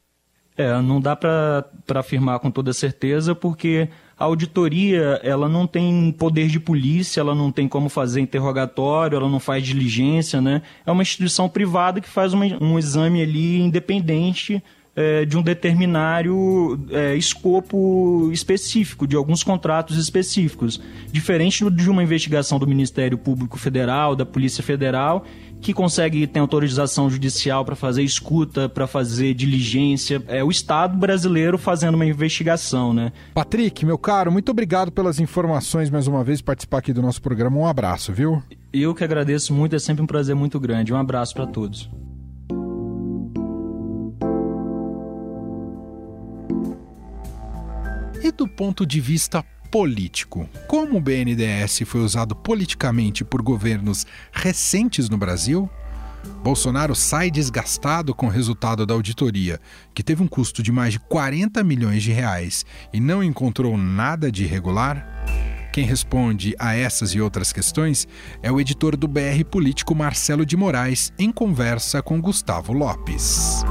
É, 0.57 0.81
não 0.83 1.01
dá 1.01 1.17
para 1.17 1.65
afirmar 1.95 2.39
com 2.39 2.51
toda 2.51 2.73
certeza, 2.73 3.35
porque 3.35 3.89
a 4.19 4.25
auditoria 4.25 5.19
ela 5.23 5.49
não 5.49 5.67
tem 5.67 6.15
poder 6.17 6.47
de 6.49 6.61
polícia, 6.61 7.21
ela 7.21 7.35
não 7.35 7.51
tem 7.51 7.67
como 7.67 7.89
fazer 7.89 8.21
interrogatório, 8.21 9.17
ela 9.17 9.29
não 9.29 9.41
faz 9.41 9.65
diligência, 9.65 10.41
né? 10.41 10.63
É 10.87 10.93
uma 10.93 11.03
instituição 11.03 11.49
privada 11.49 12.01
que 12.01 12.09
faz 12.09 12.33
uma, 12.35 12.45
um 12.61 12.79
exame 12.79 13.23
ali 13.23 13.61
independente 13.61 14.63
é, 14.95 15.25
de 15.25 15.37
um 15.37 15.43
determinário 15.43 16.79
é, 16.91 17.15
escopo 17.17 18.31
específico, 18.33 19.07
de 19.07 19.17
alguns 19.17 19.43
contratos 19.43 19.97
específicos. 19.97 20.81
Diferente 21.11 21.69
de 21.71 21.91
uma 21.91 22.03
investigação 22.03 22.59
do 22.59 22.67
Ministério 22.67 23.17
Público 23.17 23.59
Federal, 23.59 24.15
da 24.15 24.27
Polícia 24.27 24.63
Federal, 24.63 25.25
que 25.61 25.73
consegue 25.73 26.27
ter 26.27 26.41
autorização 26.41 27.09
judicial 27.09 27.65
para 27.65 27.77
fazer 27.77 28.03
escuta, 28.03 28.69
para 28.69 28.87
fazer 28.87 29.33
diligência. 29.33 30.23
É 30.27 30.43
o 30.43 30.51
Estado 30.51 30.99
brasileiro 30.99 31.57
fazendo 31.57 31.95
uma 31.95 32.05
investigação, 32.05 32.93
né? 32.93 33.13
Patrick, 33.33 33.87
meu 33.87 33.97
caro, 33.97 34.31
muito 34.31 34.51
obrigado 34.51 34.91
pelas 34.91 35.21
informações 35.21 35.89
mais 35.89 36.07
uma 36.07 36.25
vez, 36.25 36.43
participar 36.43 36.79
aqui 36.79 36.93
do 36.93 37.01
nosso 37.01 37.23
programa. 37.23 37.57
Um 37.57 37.67
abraço, 37.67 38.13
viu? 38.13 38.43
Eu 38.73 38.95
que 38.95 39.05
agradeço 39.05 39.55
muito, 39.55 39.77
é 39.77 39.79
sempre 39.79 40.03
um 40.03 40.07
prazer 40.07 40.35
muito 40.35 40.59
grande. 40.59 40.93
Um 40.93 40.97
abraço 40.97 41.33
para 41.35 41.47
todos. 41.47 41.89
E 48.23 48.31
do 48.31 48.47
ponto 48.47 48.87
de 48.87 49.01
vista 49.01 49.45
político, 49.69 50.49
como 50.69 50.99
o 50.99 51.01
BNDES 51.01 51.81
foi 51.85 52.03
usado 52.03 52.37
politicamente 52.37 53.25
por 53.25 53.43
governos 53.43 54.07
recentes 54.31 55.09
no 55.09 55.17
Brasil, 55.17 55.69
Bolsonaro 56.43 56.95
sai 56.95 57.33
desgastado 57.33 58.15
com 58.15 58.27
o 58.27 58.31
resultado 58.31 58.87
da 58.87 58.95
auditoria, 58.95 59.61
que 59.93 60.05
teve 60.05 60.23
um 60.23 60.29
custo 60.29 60.63
de 60.63 60.71
mais 60.71 60.93
de 60.93 61.01
40 61.01 61.65
milhões 61.65 62.03
de 62.03 62.13
reais 62.13 62.65
e 62.93 63.01
não 63.01 63.25
encontrou 63.25 63.77
nada 63.77 64.31
de 64.31 64.45
irregular? 64.45 65.05
Quem 65.73 65.85
responde 65.85 66.55
a 66.61 66.77
essas 66.77 67.15
e 67.15 67.21
outras 67.21 67.53
questões 67.53 68.07
é 68.43 68.53
o 68.53 68.61
editor 68.61 68.97
do 68.97 69.09
BR 69.09 69.43
Político 69.51 69.95
Marcelo 69.95 70.47
de 70.47 70.57
Moraes, 70.57 71.13
em 71.19 71.33
conversa 71.33 72.03
com 72.03 72.21
Gustavo 72.21 72.73
Lopes. 72.73 73.65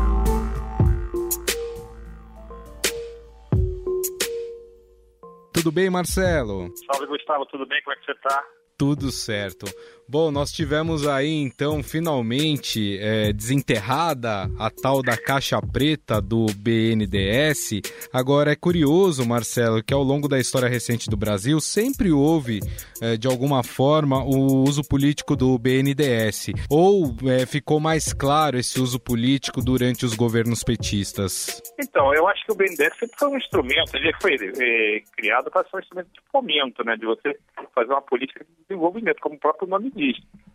Tudo 5.62 5.72
bem, 5.72 5.92
Marcelo? 5.92 6.74
Salve, 6.92 7.06
Gustavo, 7.06 7.46
tudo 7.46 7.68
bem? 7.68 7.80
Como 7.84 7.96
é 7.96 8.00
que 8.00 8.06
você 8.06 8.14
está? 8.14 8.44
Tudo 8.80 9.12
certo. 9.12 9.68
Bom, 10.12 10.30
nós 10.30 10.52
tivemos 10.52 11.08
aí 11.08 11.32
então 11.32 11.82
finalmente 11.82 13.00
é, 13.00 13.32
desenterrada 13.32 14.52
a 14.60 14.70
tal 14.70 15.02
da 15.02 15.16
caixa 15.16 15.58
preta 15.62 16.20
do 16.20 16.48
BNDES. 16.48 17.80
Agora 18.12 18.52
é 18.52 18.56
curioso, 18.58 19.26
Marcelo, 19.26 19.82
que 19.82 19.94
ao 19.94 20.04
longo 20.04 20.28
da 20.28 20.38
história 20.38 20.68
recente 20.68 21.10
do 21.10 21.16
Brasil 21.16 21.62
sempre 21.62 22.12
houve 22.12 22.60
é, 23.02 23.16
de 23.16 23.26
alguma 23.26 23.64
forma 23.64 24.22
o 24.22 24.64
uso 24.68 24.84
político 24.84 25.34
do 25.34 25.58
BNDES. 25.58 26.48
Ou 26.70 27.16
é, 27.30 27.46
ficou 27.46 27.80
mais 27.80 28.12
claro 28.12 28.58
esse 28.58 28.82
uso 28.82 29.00
político 29.00 29.62
durante 29.62 30.04
os 30.04 30.14
governos 30.14 30.62
petistas? 30.62 31.62
Então, 31.80 32.14
eu 32.14 32.28
acho 32.28 32.46
que 32.46 32.52
o 32.52 32.56
BNDES 32.56 32.98
sempre 33.00 33.18
foi 33.18 33.30
um 33.30 33.38
instrumento, 33.38 33.96
ele 33.96 34.12
foi 34.22 34.36
é, 34.36 35.04
criado 35.16 35.50
para 35.50 35.64
ser 35.70 35.78
um 35.78 35.80
instrumento 35.80 36.10
de 36.12 36.20
fomento, 36.30 36.84
né, 36.84 36.98
de 36.98 37.06
você 37.06 37.34
fazer 37.74 37.94
uma 37.94 38.02
política 38.02 38.44
de 38.44 38.52
desenvolvimento, 38.68 39.22
como 39.22 39.36
o 39.36 39.40
próprio 39.40 39.70
nome 39.70 39.90
diz 39.90 40.01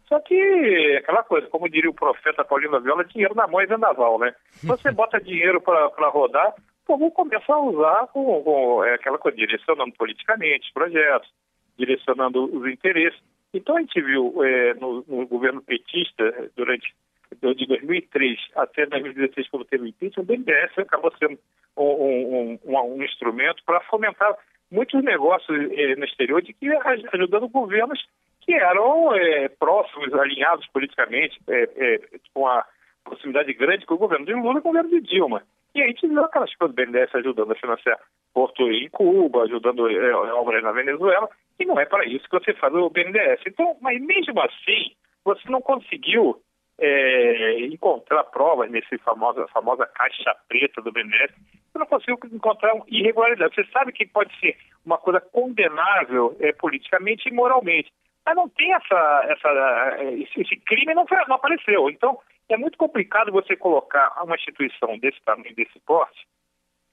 Só 0.09 0.21
que, 0.21 0.97
aquela 0.99 1.25
coisa, 1.25 1.49
como 1.49 1.69
diria 1.69 1.91
o 1.91 1.95
profeta 1.95 2.45
Paulino 2.45 2.81
Viola, 2.81 3.05
dinheiro 3.05 3.35
na 3.35 3.47
mão 3.47 3.61
é 3.61 3.67
vendaval, 3.67 4.19
né? 4.19 4.35
Você 4.63 4.91
bota 4.93 5.21
dinheiro 5.21 5.61
para 5.61 6.09
rodar, 6.09 6.55
o 6.85 6.87
povo 6.87 7.11
começa 7.11 7.53
a 7.53 7.61
usar 7.61 8.07
com, 8.09 8.43
com 8.43 8.85
é, 8.85 8.95
aquela 8.95 9.19
coisa, 9.19 9.37
direcionando 9.37 9.93
politicamente 9.95 10.67
os 10.69 10.73
projetos, 10.73 11.29
direcionando 11.77 12.45
os 12.45 12.71
interesses. 12.71 13.21
Então 13.53 13.77
a 13.77 13.81
gente 13.81 14.01
viu 14.01 14.45
é, 14.45 14.75
no, 14.75 15.05
no, 15.09 15.27
governo 15.27 15.61
petista, 15.63 16.51
durante 16.57 16.95
de 17.43 17.67
2003 17.67 18.39
até 18.55 18.87
2016, 18.87 19.49
quando 19.49 19.65
teve 19.65 19.85
o 19.85 19.87
impeachment, 19.89 20.23
o 20.23 20.27
BNDES 20.27 20.79
acabou 20.79 21.13
sendo 21.19 21.37
um, 21.77 21.83
um, 21.83 22.59
um, 22.65 22.95
um 22.95 23.03
instrumento 23.03 23.63
para 23.65 23.81
fomentar 23.81 24.37
muitos 24.71 25.03
negócios 25.03 25.59
eh, 25.73 25.97
no 25.97 26.05
exterior, 26.05 26.41
de 26.41 26.53
que 26.53 26.69
ajudando 27.13 27.49
governos 27.49 28.01
que 28.47 28.55
eram 28.55 29.15
eh, 29.15 29.49
próximos, 29.49 30.15
alinhados 30.15 30.67
politicamente, 30.69 31.39
eh, 31.49 32.01
com 32.33 32.47
a 32.47 32.65
proximidade 33.05 33.53
grande 33.55 33.87
com 33.87 33.95
o 33.95 33.99
governo 33.99 34.27
de 34.27 34.35
Lula 34.35 34.59
e 34.59 34.63
com 34.63 34.71
o 34.71 34.73
governo 34.73 34.91
de 34.91 35.01
Dilma. 35.01 35.43
E 35.75 35.83
aí 35.83 35.93
tivemos 35.95 36.25
aquelas 36.25 36.55
coisas 36.55 36.75
do 36.75 36.83
BNDES 36.83 37.15
ajudando 37.15 37.53
a 37.53 37.57
financiar 37.57 37.99
Porto 38.33 38.63
em 38.71 38.89
Cuba, 38.89 39.43
ajudando 39.43 39.89
é, 39.91 40.15
obras 40.33 40.63
na 40.63 40.73
Venezuela, 40.73 41.29
e 41.59 41.67
não 41.67 41.79
é 41.79 41.85
para 41.85 42.07
isso 42.07 42.29
que 42.29 42.39
você 42.39 42.55
faz 42.55 42.73
o 42.75 42.89
BNDES. 42.89 43.41
Então, 43.47 43.77
mas 43.81 44.01
mesmo 44.01 44.41
assim, 44.41 44.93
você 45.25 45.49
não 45.51 45.61
conseguiu 45.61 46.41
é, 46.79 47.61
encontrar 47.67 48.25
provas 48.25 48.71
nesse 48.71 48.97
famosa, 48.99 49.47
famosa 49.49 49.87
caixa 49.87 50.35
preta 50.49 50.81
do 50.81 50.93
BNDES, 50.93 51.33
você 51.73 51.79
não 51.79 51.87
conseguiu 51.87 52.19
encontrar 52.33 52.75
irregularidade. 52.89 53.55
Você 53.55 53.65
sabe 53.71 53.93
que 53.93 54.07
pode 54.07 54.35
ser 54.41 54.57
uma 54.85 54.99
coisa 54.99 55.21
condenável 55.21 56.37
é, 56.41 56.53
politicamente 56.53 57.29
e 57.29 57.33
moralmente, 57.33 57.93
mas 58.27 58.35
não 58.35 58.49
tem 58.49 58.75
essa, 58.75 59.25
essa 59.29 60.03
esse, 60.03 60.41
esse 60.41 60.57
crime 60.57 60.93
não, 60.93 61.07
foi, 61.07 61.17
não 61.29 61.37
apareceu. 61.37 61.89
Então, 61.89 62.19
é 62.49 62.57
muito 62.57 62.77
complicado 62.77 63.31
você 63.31 63.57
colocar 63.57 64.13
uma 64.23 64.35
instituição 64.35 64.99
desse 64.99 65.21
tamanho, 65.25 65.55
desse 65.55 65.79
porte, 65.87 66.27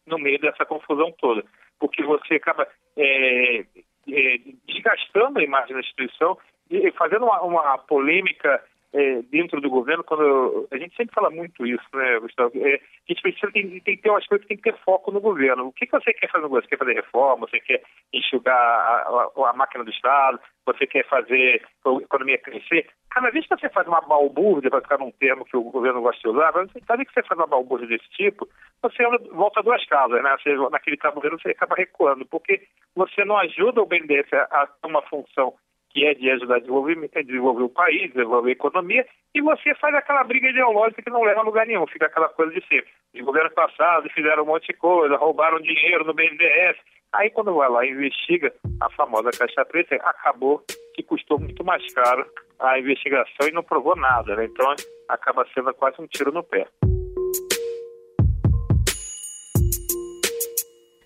no 0.05 0.19
meio 0.19 0.39
dessa 0.39 0.63
confusão 0.65 1.11
toda, 1.17 1.43
porque 1.79 2.03
você 2.03 2.35
acaba 2.35 2.67
é, 2.95 3.65
é, 4.11 4.37
desgastando 4.67 5.39
a 5.39 5.43
imagem 5.43 5.73
da 5.73 5.79
instituição 5.79 6.37
e 6.69 6.91
fazendo 6.91 7.25
uma, 7.25 7.41
uma 7.41 7.77
polêmica 7.79 8.63
é, 8.93 9.21
dentro 9.23 9.59
do 9.59 9.69
governo, 9.69 10.03
quando 10.03 10.23
eu, 10.23 10.67
a 10.71 10.77
gente 10.77 10.95
sempre 10.95 11.15
fala 11.15 11.31
muito 11.31 11.65
isso, 11.65 11.83
né, 11.93 12.19
Gustavo? 12.19 12.51
É, 12.55 12.75
a 12.75 12.79
gente 13.07 13.21
precisa 13.23 13.51
tem, 13.51 13.67
tem, 13.79 13.95
que 13.95 14.03
ter 14.03 14.09
umas 14.09 14.25
coisas 14.27 14.45
que 14.45 14.49
tem 14.49 14.57
que 14.57 14.71
ter 14.71 14.79
foco 14.83 15.11
no 15.11 15.19
governo. 15.19 15.67
O 15.67 15.73
que, 15.73 15.87
que 15.87 15.91
você 15.91 16.13
quer 16.13 16.29
fazer 16.29 16.43
no 16.43 16.49
governo? 16.49 16.67
Você 16.69 16.75
quer 16.75 16.85
fazer 16.85 16.93
reforma? 16.93 17.47
Você 17.47 17.59
quer 17.59 17.81
enxugar 18.13 18.55
a, 18.55 19.29
a, 19.35 19.49
a 19.49 19.53
máquina 19.53 19.83
do 19.83 19.89
Estado? 19.89 20.39
Você 20.67 20.85
quer 20.85 21.07
fazer 21.07 21.65
a 21.85 21.89
economia 22.01 22.37
crescer? 22.37 22.87
Cada 23.09 23.31
vez 23.31 23.47
que 23.47 23.55
você 23.55 23.69
faz 23.69 23.87
uma 23.87 24.01
balbúrdia, 24.01 24.69
para 24.69 24.81
ficar 24.81 24.99
num 24.99 25.11
termo 25.11 25.45
que 25.45 25.57
o 25.57 25.63
governo 25.63 26.01
gosta 26.01 26.21
de 26.21 26.29
usar, 26.29 26.53
cada 26.53 26.97
vez 26.97 27.07
que 27.07 27.13
você 27.13 27.27
faz 27.27 27.39
uma 27.39 27.47
balbúrdia 27.47 27.87
desse 27.87 28.09
tipo, 28.11 28.47
você 28.81 29.03
volta 29.31 29.63
duas 29.63 29.83
casas, 29.87 30.21
né? 30.21 30.35
Você, 30.39 30.55
naquele 30.69 30.97
tabuleiro 30.97 31.39
você 31.39 31.49
acaba 31.49 31.75
recuando, 31.75 32.25
porque 32.27 32.61
você 32.95 33.25
não 33.25 33.37
ajuda 33.37 33.81
o 33.81 33.85
BNDES 33.85 34.31
a 34.33 34.67
ter 34.67 34.87
uma 34.87 35.01
função 35.03 35.53
que 35.93 36.05
é 36.05 36.13
de 36.13 36.29
ajudar 36.31 36.55
a 36.55 36.59
desenvolver, 36.59 36.95
desenvolver 37.23 37.63
o 37.63 37.69
país, 37.69 38.11
desenvolver 38.11 38.49
a 38.49 38.53
economia, 38.53 39.05
e 39.33 39.41
você 39.41 39.75
faz 39.75 39.93
aquela 39.95 40.23
briga 40.23 40.49
ideológica 40.49 41.01
que 41.01 41.09
não 41.09 41.23
leva 41.23 41.41
a 41.41 41.43
lugar 41.43 41.67
nenhum, 41.67 41.85
fica 41.87 42.07
aquela 42.07 42.29
coisa 42.29 42.51
de 42.53 42.65
ser. 42.67 42.85
Os 43.13 43.21
governos 43.21 43.53
passados 43.53 44.11
fizeram 44.11 44.43
um 44.43 44.47
monte 44.47 44.67
de 44.67 44.73
coisa, 44.73 45.15
roubaram 45.17 45.59
dinheiro 45.59 46.03
no 46.03 46.13
BNDES. 46.13 46.77
Aí 47.13 47.29
quando 47.29 47.53
vai 47.53 47.69
lá 47.69 47.85
e 47.85 47.91
investiga 47.91 48.51
a 48.81 48.89
famosa 48.89 49.29
Caixa 49.37 49.63
Preta, 49.65 49.95
acabou 49.97 50.63
que 50.95 51.03
custou 51.03 51.39
muito 51.39 51.63
mais 51.63 51.93
caro 51.93 52.25
a 52.59 52.79
investigação 52.79 53.47
e 53.47 53.51
não 53.51 53.63
provou 53.63 53.95
nada, 53.95 54.35
né? 54.35 54.45
Então 54.45 54.73
acaba 55.07 55.45
sendo 55.53 55.73
quase 55.75 56.01
um 56.01 56.07
tiro 56.07 56.31
no 56.31 56.43
pé. 56.43 56.67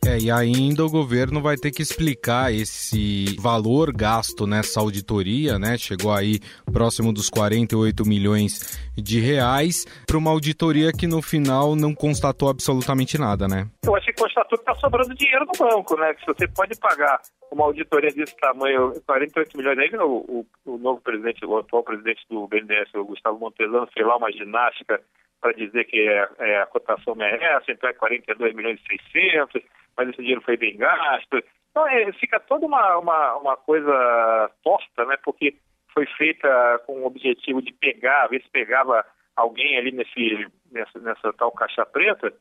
É, 0.08 0.18
e 0.18 0.32
ainda 0.32 0.86
o 0.86 0.90
governo 0.90 1.42
vai 1.42 1.58
ter 1.58 1.70
que 1.70 1.82
explicar 1.82 2.54
esse 2.54 3.36
valor 3.42 3.92
gasto 3.92 4.48
nessa 4.48 4.80
auditoria, 4.80 5.60
né? 5.60 5.78
Chegou 5.78 6.14
aí 6.14 6.40
próximo 6.72 7.12
dos 7.12 7.30
48 7.30 8.06
milhões 8.08 8.80
de 8.96 9.20
reais 9.20 9.86
para 10.08 10.18
uma 10.18 10.32
auditoria 10.32 10.94
que 10.94 11.08
no 11.08 11.22
final 11.22 11.76
não 11.76 11.94
constatou 11.94 12.48
absolutamente 12.48 13.18
nada, 13.18 13.50
né? 13.50 13.68
Eu 13.84 13.94
acho 13.98 14.06
que 14.06 14.14
constatou 14.14 14.58
que 14.58 14.64
está 14.64 14.76
sobrando 14.76 15.14
dinheiro 15.14 15.46
no 15.46 15.68
banco, 15.68 15.98
né? 15.98 16.14
Que 16.14 16.26
você 16.26 16.48
pode 16.48 16.80
pagar 16.80 17.20
uma 17.52 17.66
auditoria 17.66 18.10
desse 18.14 18.38
tamanho, 18.38 18.94
48 19.06 19.58
milhões, 19.58 19.78
aí 19.78 19.90
o, 19.98 20.06
o, 20.06 20.46
o 20.66 20.78
novo 20.78 21.02
presidente, 21.02 21.46
o 21.46 21.58
atual 21.58 21.84
presidente 21.84 22.22
do 22.30 22.48
BNDES, 22.48 22.94
o 22.96 23.04
Gustavo 23.04 23.39
Montezano, 23.39 23.89
fez 23.93 24.08
lá 24.08 24.15
uma 24.15 24.32
ginástica 24.32 25.02
para 25.39 25.54
dizer 25.54 25.86
que 25.86 26.00
é, 26.00 26.30
é, 26.39 26.62
a 26.62 26.65
cotação 26.65 27.15
merece, 27.15 27.71
então 27.71 27.89
é 27.89 27.93
42 27.93 28.56
milhões 28.56 28.80
e 28.80 28.97
600, 29.12 29.62
mas 29.95 30.10
esse 30.10 30.17
dinheiro 30.17 30.41
foi 30.41 30.58
bem 30.58 30.78
gasto. 30.78 31.43
Então, 31.71 31.88
é, 31.88 32.12
fica 32.13 32.39
toda 32.39 32.65
uma, 32.65 32.97
uma, 32.97 33.36
uma 33.38 33.58
coisa 33.58 34.52
torta, 34.63 35.06
né? 35.06 35.17
Porque 35.23 35.56
foi 35.93 36.06
feita 36.17 36.82
com 36.86 37.02
o 37.02 37.06
objetivo 37.06 37.62
de 37.62 37.73
pegar, 37.73 38.28
ver 38.28 38.41
se 38.41 38.50
pegava 38.50 39.06
alguém 39.36 39.78
ali 39.78 39.91
nesse, 39.91 40.47
nessa, 40.71 41.00
nessa 41.00 41.34
tal 41.34 41.52
caixa 41.52 41.86
preta, 41.86 42.34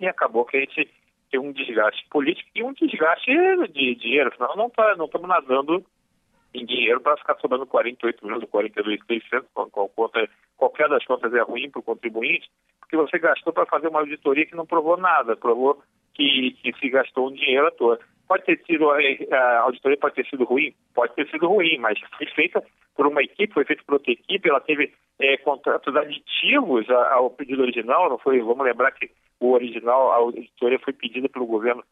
e 0.00 0.06
acabou 0.06 0.44
que 0.44 0.56
a 0.56 0.60
gente 0.60 0.90
tem 1.30 1.40
um 1.40 1.52
desgaste 1.52 2.06
político 2.10 2.48
e 2.54 2.62
um 2.62 2.72
desgaste 2.72 3.30
de 3.68 3.94
dinheiro, 3.94 4.28
afinal 4.28 4.56
não 4.56 4.68
tá, 4.68 4.96
não 4.96 5.06
estamos 5.06 5.28
nadando 5.28 5.84
em 6.54 6.66
dinheiro 6.66 7.00
para 7.00 7.16
ficar 7.16 7.38
sobrando 7.40 7.66
48 7.66 8.24
milhões 8.24 8.42
ou 8.42 8.48
42,600, 8.48 9.48
conta, 9.94 10.28
qualquer 10.62 10.88
das 10.88 11.04
contas 11.04 11.34
é 11.34 11.40
ruim 11.40 11.68
para 11.68 11.80
o 11.80 11.82
contribuinte, 11.82 12.48
porque 12.78 12.96
você 12.96 13.18
gastou 13.18 13.52
para 13.52 13.66
fazer 13.66 13.88
uma 13.88 13.98
auditoria 13.98 14.46
que 14.46 14.54
não 14.54 14.64
provou 14.64 14.96
nada, 14.96 15.34
provou 15.34 15.82
que, 16.14 16.52
que 16.62 16.72
se 16.78 16.88
gastou 16.88 17.28
um 17.28 17.34
dinheiro 17.34 17.66
à 17.66 17.70
toa. 17.72 17.98
Pode 18.28 18.44
ter 18.44 18.62
sido, 18.64 18.88
a 18.88 19.58
auditoria 19.62 19.98
pode 19.98 20.14
ter 20.14 20.24
sido 20.26 20.44
ruim? 20.44 20.72
Pode 20.94 21.12
ter 21.16 21.28
sido 21.30 21.48
ruim, 21.48 21.78
mas 21.78 21.98
foi 22.16 22.26
feita 22.28 22.62
por 22.94 23.08
uma 23.08 23.24
equipe, 23.24 23.52
foi 23.52 23.64
feita 23.64 23.82
por 23.84 23.94
outra 23.94 24.12
equipe, 24.12 24.48
ela 24.48 24.60
teve 24.60 24.92
é, 25.18 25.36
contratos 25.38 25.96
aditivos 25.96 26.88
ao 26.88 27.30
pedido 27.30 27.62
original, 27.62 28.08
não 28.08 28.18
foi, 28.18 28.38
vamos 28.40 28.64
lembrar 28.64 28.92
que 28.92 29.10
o 29.40 29.50
original, 29.50 30.12
a 30.12 30.16
auditoria 30.16 30.78
foi 30.78 30.92
pedida 30.92 31.28
pelo 31.28 31.46
governo 31.46 31.82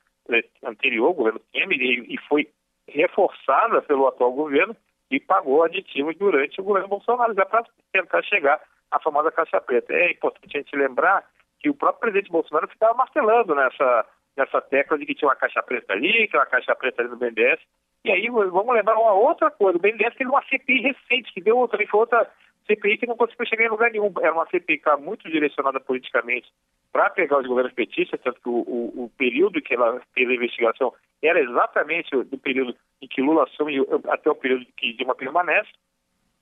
anterior, 0.64 1.10
o 1.10 1.14
governo 1.14 1.40
Temer, 1.52 1.80
e, 1.80 2.14
e 2.14 2.18
foi 2.28 2.46
reforçada 2.86 3.82
pelo 3.82 4.06
atual 4.06 4.32
governo 4.32 4.76
e 5.10 5.18
pagou 5.18 5.64
aditivos 5.64 6.16
durante 6.16 6.60
o 6.60 6.64
governo 6.64 6.88
Bolsonaro, 6.88 7.34
já 7.34 7.44
para 7.44 7.64
tentar 7.92 8.22
chegar 8.22 8.60
à 8.90 9.00
famosa 9.00 9.32
caixa 9.32 9.60
preta. 9.60 9.92
É 9.92 10.12
importante 10.12 10.56
a 10.56 10.60
gente 10.60 10.76
lembrar 10.76 11.24
que 11.58 11.68
o 11.68 11.74
próprio 11.74 12.00
presidente 12.00 12.30
Bolsonaro 12.30 12.68
ficava 12.68 12.94
martelando 12.94 13.54
nessa, 13.54 14.06
nessa 14.36 14.60
tecla 14.60 14.98
de 14.98 15.06
que 15.06 15.14
tinha 15.14 15.28
uma 15.28 15.36
caixa 15.36 15.62
preta 15.62 15.92
ali, 15.92 16.28
que 16.28 16.36
uma 16.36 16.46
caixa 16.46 16.74
preta 16.74 17.02
ali 17.02 17.10
no 17.10 17.16
BNDES. 17.16 17.60
E 18.04 18.10
aí 18.10 18.28
vamos 18.30 18.74
lembrar 18.74 18.96
uma 18.96 19.12
outra 19.12 19.50
coisa, 19.50 19.76
o 19.76 19.80
BNDES 19.80 20.14
teve 20.14 20.30
uma 20.30 20.42
CPI 20.42 20.80
recente, 20.80 21.32
que 21.34 21.40
deu 21.40 21.58
outra, 21.58 21.78
foi 21.86 22.00
outra 22.00 22.30
CPI 22.70 22.98
que 22.98 23.06
não 23.06 23.16
conseguiu 23.16 23.46
chegar 23.46 23.64
em 23.64 23.68
lugar 23.68 23.90
nenhum. 23.90 24.12
Era 24.20 24.32
uma 24.32 24.46
CPI 24.46 24.78
que 24.78 24.96
muito 24.96 25.28
direcionada 25.28 25.80
politicamente 25.80 26.48
para 26.92 27.10
pegar 27.10 27.38
os 27.38 27.46
governos 27.46 27.72
petistas, 27.72 28.20
tanto 28.22 28.40
que 28.40 28.48
o, 28.48 28.58
o, 28.66 29.04
o, 29.04 29.12
período 29.16 29.60
que 29.60 29.74
ela 29.74 30.00
fez 30.12 30.28
a 30.28 30.34
investigação 30.34 30.92
era 31.22 31.40
exatamente 31.40 32.10
do 32.24 32.38
período 32.38 32.74
em 33.00 33.06
que 33.06 33.22
Lula 33.22 33.44
assume 33.44 33.78
até 34.08 34.30
o 34.30 34.34
período 34.34 34.66
que 34.76 34.92
Dilma 34.94 35.14
permanece, 35.14 35.70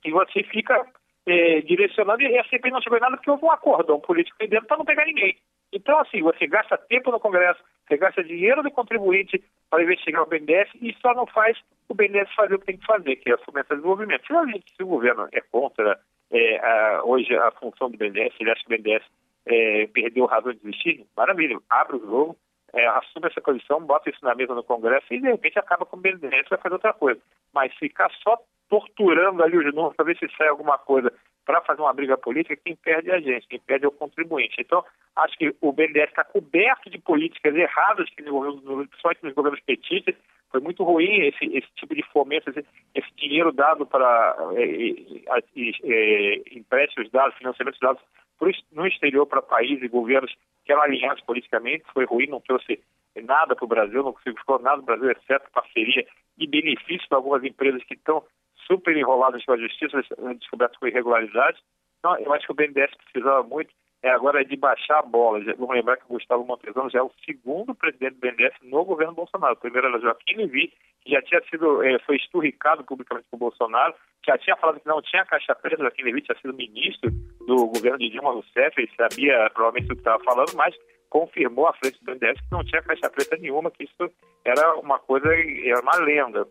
e 0.03 0.11
você 0.11 0.43
fica 0.43 0.85
é, 1.25 1.61
direcionando, 1.61 2.21
e 2.21 2.37
a 2.37 2.43
CPI 2.45 2.71
não 2.71 2.81
chegou 2.81 2.97
em 2.97 3.01
nada 3.01 3.17
porque 3.17 3.29
houve 3.29 3.45
um 3.45 3.51
acordão 3.51 3.99
político 3.99 4.37
aí 4.39 4.47
dentro 4.47 4.67
para 4.67 4.77
não 4.77 4.85
pegar 4.85 5.05
ninguém. 5.05 5.37
Então, 5.71 5.99
assim, 5.99 6.21
você 6.21 6.47
gasta 6.47 6.77
tempo 6.77 7.11
no 7.11 7.19
Congresso, 7.19 7.61
você 7.87 7.97
gasta 7.97 8.23
dinheiro 8.23 8.63
do 8.63 8.71
contribuinte 8.71 9.43
para 9.69 9.83
investigar 9.83 10.23
o 10.23 10.25
BNDES 10.25 10.69
e 10.81 10.95
só 11.01 11.13
não 11.13 11.27
faz 11.27 11.57
o 11.87 11.93
BNDES 11.93 12.33
fazer 12.33 12.55
o 12.55 12.59
que 12.59 12.65
tem 12.65 12.77
que 12.77 12.85
fazer, 12.85 13.15
que 13.17 13.31
é 13.31 13.37
fomentar 13.37 13.77
desenvolvimento. 13.77 14.25
Finalmente, 14.25 14.73
se 14.75 14.83
o 14.83 14.87
governo 14.87 15.27
é 15.31 15.41
contra 15.41 15.99
é, 16.31 16.57
a, 16.57 17.03
hoje 17.03 17.35
a 17.35 17.51
função 17.51 17.89
do 17.89 17.97
BNDES, 17.97 18.33
ele 18.39 18.51
acha 18.51 18.63
que 18.65 18.73
o 18.73 18.77
BNDES 18.77 19.03
é, 19.45 19.87
perdeu 19.87 20.25
razão 20.25 20.53
de 20.53 20.59
existir, 20.63 21.05
maravilha, 21.15 21.57
abre 21.69 21.97
o 21.97 21.99
jogo, 21.99 22.37
é, 22.73 22.85
assume 22.87 23.27
essa 23.27 23.41
posição, 23.41 23.81
bota 23.81 24.09
isso 24.09 24.23
na 24.23 24.35
mesa 24.35 24.53
no 24.53 24.63
Congresso 24.63 25.11
e 25.11 25.19
de 25.19 25.27
repente 25.27 25.57
acaba 25.57 25.85
com 25.85 25.97
o 25.97 25.99
BNDES 25.99 26.45
e 26.45 26.49
vai 26.49 26.59
fazer 26.59 26.73
outra 26.73 26.93
coisa. 26.93 27.19
Mas 27.53 27.73
ficar 27.75 28.11
só 28.23 28.37
torturando 28.69 29.43
ali 29.43 29.57
os 29.57 29.65
números 29.73 29.95
para 29.95 30.05
ver 30.05 30.17
se 30.17 30.29
sai 30.37 30.47
alguma 30.47 30.77
coisa 30.77 31.11
para 31.45 31.61
fazer 31.61 31.81
uma 31.81 31.93
briga 31.93 32.15
política, 32.15 32.55
quem 32.63 32.75
perde 32.75 33.09
é 33.09 33.15
a 33.15 33.19
gente, 33.19 33.47
quem 33.47 33.59
perde 33.59 33.83
é 33.83 33.87
o 33.87 33.91
contribuinte. 33.91 34.55
Então, 34.59 34.85
acho 35.15 35.35
que 35.35 35.55
o 35.59 35.71
BNDES 35.71 36.09
está 36.09 36.23
coberto 36.23 36.91
de 36.91 36.99
políticas 36.99 37.55
erradas 37.55 38.07
que 38.11 38.17
desenvolveu, 38.17 38.53
principalmente 38.87 39.23
nos 39.23 39.33
governos 39.33 39.59
petistas. 39.61 40.13
Foi 40.49 40.59
muito 40.59 40.83
ruim 40.83 41.27
esse, 41.27 41.45
esse 41.45 41.67
tipo 41.75 41.93
de 41.93 42.03
fomento, 42.11 42.49
esse, 42.49 42.65
esse 42.95 43.11
dinheiro 43.15 43.51
dado 43.51 43.85
para 43.85 44.35
é, 44.55 45.39
é, 45.83 46.57
empréstimos 46.57 47.09
dados, 47.11 47.37
financiamentos 47.37 47.79
dados 47.79 48.01
pro, 48.37 48.51
no 48.71 48.87
exterior 48.87 49.25
para 49.27 49.41
países 49.41 49.83
e 49.83 49.87
governos 49.87 50.35
que 50.65 50.71
eram 50.71 50.81
alinhados 50.81 51.23
politicamente. 51.23 51.85
Foi 51.93 52.05
ruim, 52.05 52.27
não 52.27 52.41
trouxe 52.41 52.79
nada 53.15 53.55
para 53.55 53.65
o 53.65 53.67
Brasil, 53.67 54.03
não 54.03 54.13
ficou 54.13 54.59
nada 54.59 54.77
no 54.77 54.83
Brasil, 54.83 55.11
exceto 55.11 55.51
parceria 55.51 56.05
e 56.37 56.47
benefício 56.47 57.07
para 57.07 57.17
algumas 57.17 57.43
empresas 57.43 57.83
que 57.83 57.93
estão 57.93 58.23
super 58.65 58.95
enroladas 58.95 59.43
com 59.45 59.51
a 59.51 59.57
justiça, 59.57 60.01
descobertas 60.39 60.77
com 60.77 60.87
irregularidades. 60.87 61.61
Então, 61.99 62.17
eu 62.19 62.33
acho 62.33 62.45
que 62.45 62.51
o 62.51 62.55
BNDES 62.55 62.91
precisava 62.95 63.43
muito 63.43 63.73
é 64.01 64.09
agora 64.09 64.43
de 64.45 64.55
baixar 64.55 64.99
a 64.99 65.01
bola. 65.01 65.43
vamos 65.57 65.75
lembrar 65.75 65.97
que 65.97 66.05
o 66.05 66.13
Gustavo 66.13 66.45
Montezano 66.45 66.89
já 66.89 66.99
é 66.99 67.03
o 67.03 67.11
segundo 67.25 67.75
presidente 67.75 68.15
do 68.15 68.19
BNDES 68.19 68.53
no 68.63 68.83
governo 68.85 69.13
Bolsonaro. 69.13 69.53
O 69.53 69.57
primeiro 69.57 69.87
era 69.87 69.99
Joaquim 69.99 70.37
Levy, 70.37 70.73
que 71.01 71.11
já 71.11 71.21
tinha 71.21 71.41
sido, 71.49 71.83
é, 71.83 71.99
foi 71.99 72.15
esturricado 72.15 72.83
publicamente 72.83 73.27
por 73.29 73.37
Bolsonaro, 73.37 73.93
já 74.25 74.37
tinha 74.37 74.55
falado 74.55 74.79
que 74.79 74.87
não 74.87 75.01
tinha 75.01 75.25
caixa 75.25 75.55
preta, 75.55 75.83
Joaquim 75.83 76.03
Levy 76.03 76.21
tinha 76.21 76.37
sido 76.39 76.53
ministro 76.53 77.11
do 77.45 77.67
governo 77.67 77.97
de 77.97 78.09
Dilma 78.09 78.31
Rousseff, 78.31 78.73
ele 78.77 78.91
sabia 78.95 79.49
provavelmente 79.53 79.91
o 79.91 79.95
que 79.95 80.01
estava 80.01 80.23
falando, 80.23 80.53
mas 80.55 80.75
confirmou 81.09 81.67
à 81.67 81.73
frente 81.73 81.99
do 81.99 82.05
BNDES 82.05 82.39
que 82.39 82.51
não 82.51 82.63
tinha 82.63 82.81
caixa 82.81 83.09
preta 83.09 83.35
nenhuma, 83.37 83.71
que 83.71 83.83
isso 83.83 84.11
era 84.45 84.75
uma 84.75 84.99
coisa, 84.99 85.27
era 85.33 85.81
uma 85.81 85.97
lenda. 85.97 86.47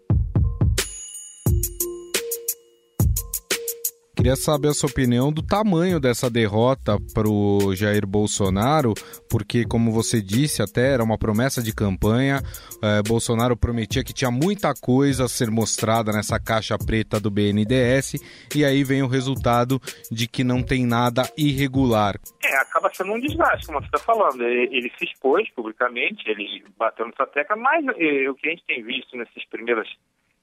Queria 4.28 4.44
saber 4.44 4.68
a 4.68 4.74
sua 4.74 4.90
opinião 4.90 5.32
do 5.32 5.40
tamanho 5.40 5.98
dessa 5.98 6.28
derrota 6.28 6.98
para 7.14 7.26
o 7.26 7.74
Jair 7.74 8.06
Bolsonaro, 8.06 8.92
porque, 9.30 9.64
como 9.64 9.90
você 9.90 10.20
disse, 10.20 10.60
até 10.60 10.92
era 10.92 11.02
uma 11.02 11.16
promessa 11.16 11.62
de 11.62 11.74
campanha. 11.74 12.42
É, 12.82 13.00
Bolsonaro 13.08 13.56
prometia 13.56 14.04
que 14.04 14.12
tinha 14.12 14.30
muita 14.30 14.74
coisa 14.74 15.24
a 15.24 15.28
ser 15.28 15.50
mostrada 15.50 16.12
nessa 16.12 16.38
caixa 16.38 16.76
preta 16.76 17.18
do 17.18 17.30
BNDES, 17.30 18.20
e 18.54 18.66
aí 18.66 18.84
vem 18.84 19.02
o 19.02 19.06
resultado 19.06 19.80
de 20.12 20.28
que 20.28 20.44
não 20.44 20.62
tem 20.62 20.84
nada 20.84 21.22
irregular. 21.34 22.20
É, 22.44 22.54
acaba 22.58 22.92
sendo 22.92 23.14
um 23.14 23.20
desgaste, 23.20 23.64
como 23.64 23.80
você 23.80 23.86
está 23.86 23.98
falando. 23.98 24.42
Ele, 24.42 24.92
se 24.98 25.06
expôs 25.06 25.48
publicamente, 25.54 26.28
ele 26.28 26.62
bateu 26.76 27.06
nessa 27.06 27.24
tecla, 27.28 27.56
mas 27.56 27.82
eh, 27.96 28.28
o 28.28 28.34
que 28.34 28.46
a 28.46 28.50
gente 28.50 28.64
tem 28.66 28.82
visto 28.82 29.16
nesses 29.16 29.46
primeiros. 29.48 29.88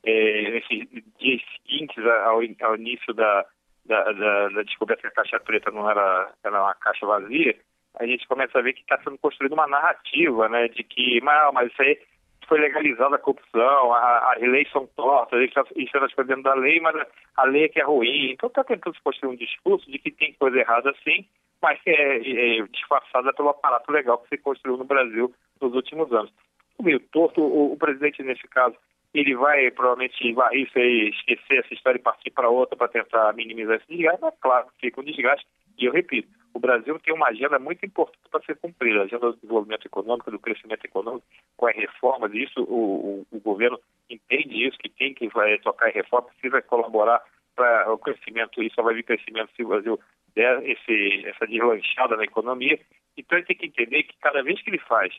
Eh, 0.04 0.52
nesses 0.52 0.88
dias 1.20 1.42
seguintes 1.56 2.04
ao, 2.26 2.40
ao 2.68 2.76
início 2.76 3.14
da, 3.14 3.46
da, 3.86 4.12
da, 4.12 4.50
da, 4.50 4.64
descoberta 4.64 5.02
que 5.02 5.08
a 5.08 5.12
caixa 5.12 5.40
preta 5.40 5.72
não 5.72 5.90
era, 5.90 6.32
era 6.44 6.62
uma 6.62 6.74
caixa 6.76 7.06
vazia, 7.06 7.56
a 8.00 8.06
gente 8.06 8.28
começa 8.28 8.58
a 8.58 8.62
ver 8.62 8.74
que 8.74 8.82
está 8.82 8.98
sendo 9.04 9.18
construída 9.18 9.56
uma 9.56 9.68
narrativa, 9.68 10.50
né, 10.50 10.68
de 10.68 10.84
que, 10.84 11.22
mas, 11.22 11.54
mas 11.54 11.72
isso 11.72 11.82
aí 11.82 12.00
foi 12.48 12.60
legalizada 12.60 13.16
a 13.16 13.20
corrupção, 13.20 13.94
as 13.94 14.42
leis 14.42 14.70
são 14.72 14.88
tortas, 14.96 15.42
isso, 15.42 15.60
isso 15.76 15.98
é 15.98 16.24
dentro 16.24 16.44
da 16.44 16.54
lei, 16.54 16.80
mas 16.80 16.96
a 17.38 17.44
lei 17.44 17.66
é 17.66 17.70
que 17.70 17.80
é 17.80 17.84
ruim. 17.84 18.32
Então 18.32 18.48
está 18.48 18.64
tentando 18.64 18.96
se 18.96 19.02
construir 19.02 19.32
um 19.32 19.36
discurso 19.36 19.90
de 19.90 19.98
que 19.98 20.12
tem 20.12 20.34
coisa 20.34 20.60
errada 20.60 20.94
sim, 21.04 21.26
mas 21.62 21.82
que 21.82 21.90
é, 21.90 22.60
é 22.60 22.68
disfarçada 22.68 23.34
pelo 23.34 23.50
aparato 23.50 23.92
legal 23.92 24.20
que 24.20 24.30
se 24.30 24.38
construiu 24.38 24.78
no 24.78 24.86
Brasil 24.86 25.34
nos 25.62 25.74
últimos 25.74 26.12
anos. 26.12 26.32
O 26.78 26.84
meio 26.84 27.00
torto, 27.00 27.42
o, 27.42 27.74
o 27.74 27.78
presidente, 27.78 28.22
nesse 28.22 28.48
caso, 28.48 28.76
ele 29.20 29.36
vai 29.36 29.72
provavelmente 29.72 30.34
varrer 30.34 30.62
isso 30.62 30.78
aí, 30.78 31.10
esquecer 31.10 31.60
essa 31.60 31.74
história 31.74 31.98
e 31.98 32.02
partir 32.02 32.32
para 32.32 32.50
outra 32.50 32.76
para 32.76 32.88
tentar 32.88 33.34
minimizar 33.34 33.78
esse 33.78 33.88
desgaste, 33.88 34.22
mas 34.22 34.34
claro, 34.42 34.68
fica 34.80 35.00
um 35.00 35.04
desgaste. 35.04 35.48
E 35.78 35.86
eu 35.86 35.94
repito, 35.94 36.28
o 36.54 36.60
Brasil 36.60 36.98
tem 37.00 37.14
uma 37.14 37.28
agenda 37.28 37.60
muito 37.60 37.86
importante 37.86 38.30
para 38.30 38.42
ser 38.44 38.56
cumprida, 38.58 39.02
a 39.02 39.04
agenda 39.04 39.32
do 39.32 39.36
desenvolvimento 39.36 39.86
econômico, 39.86 40.32
do 40.32 40.40
crescimento 40.40 40.86
econômico, 40.86 41.26
com 41.58 41.68
as 41.68 41.76
reformas, 41.76 42.34
e 42.34 42.44
isso 42.44 42.62
o, 42.64 43.26
o, 43.32 43.38
o 43.38 43.40
governo 43.40 43.80
entende 44.10 44.68
isso, 44.68 44.78
que 44.78 44.90
tem 44.90 45.14
que 45.14 45.28
vai, 45.30 45.58
tocar 45.60 45.90
em 45.90 45.94
reforma, 45.94 46.28
precisa 46.28 46.62
colaborar 46.62 47.22
para 47.56 47.92
o 47.92 47.98
crescimento, 47.98 48.62
e 48.62 48.70
só 48.72 48.82
vai 48.82 48.96
vir 48.96 49.04
crescimento 49.04 49.52
se 49.56 49.64
o 49.64 49.68
Brasil 49.68 50.00
der 50.36 50.62
esse, 50.70 51.26
essa 51.26 51.48
deslanchada 51.48 52.18
na 52.18 52.24
economia. 52.24 52.80
Então 53.18 53.38
ele 53.38 53.48
tem 53.48 53.56
que 53.56 53.68
entender 53.68 54.04
que 54.04 54.18
cada 54.20 54.44
vez 54.44 54.62
que 54.62 54.70
ele 54.70 54.80
faz 54.80 55.14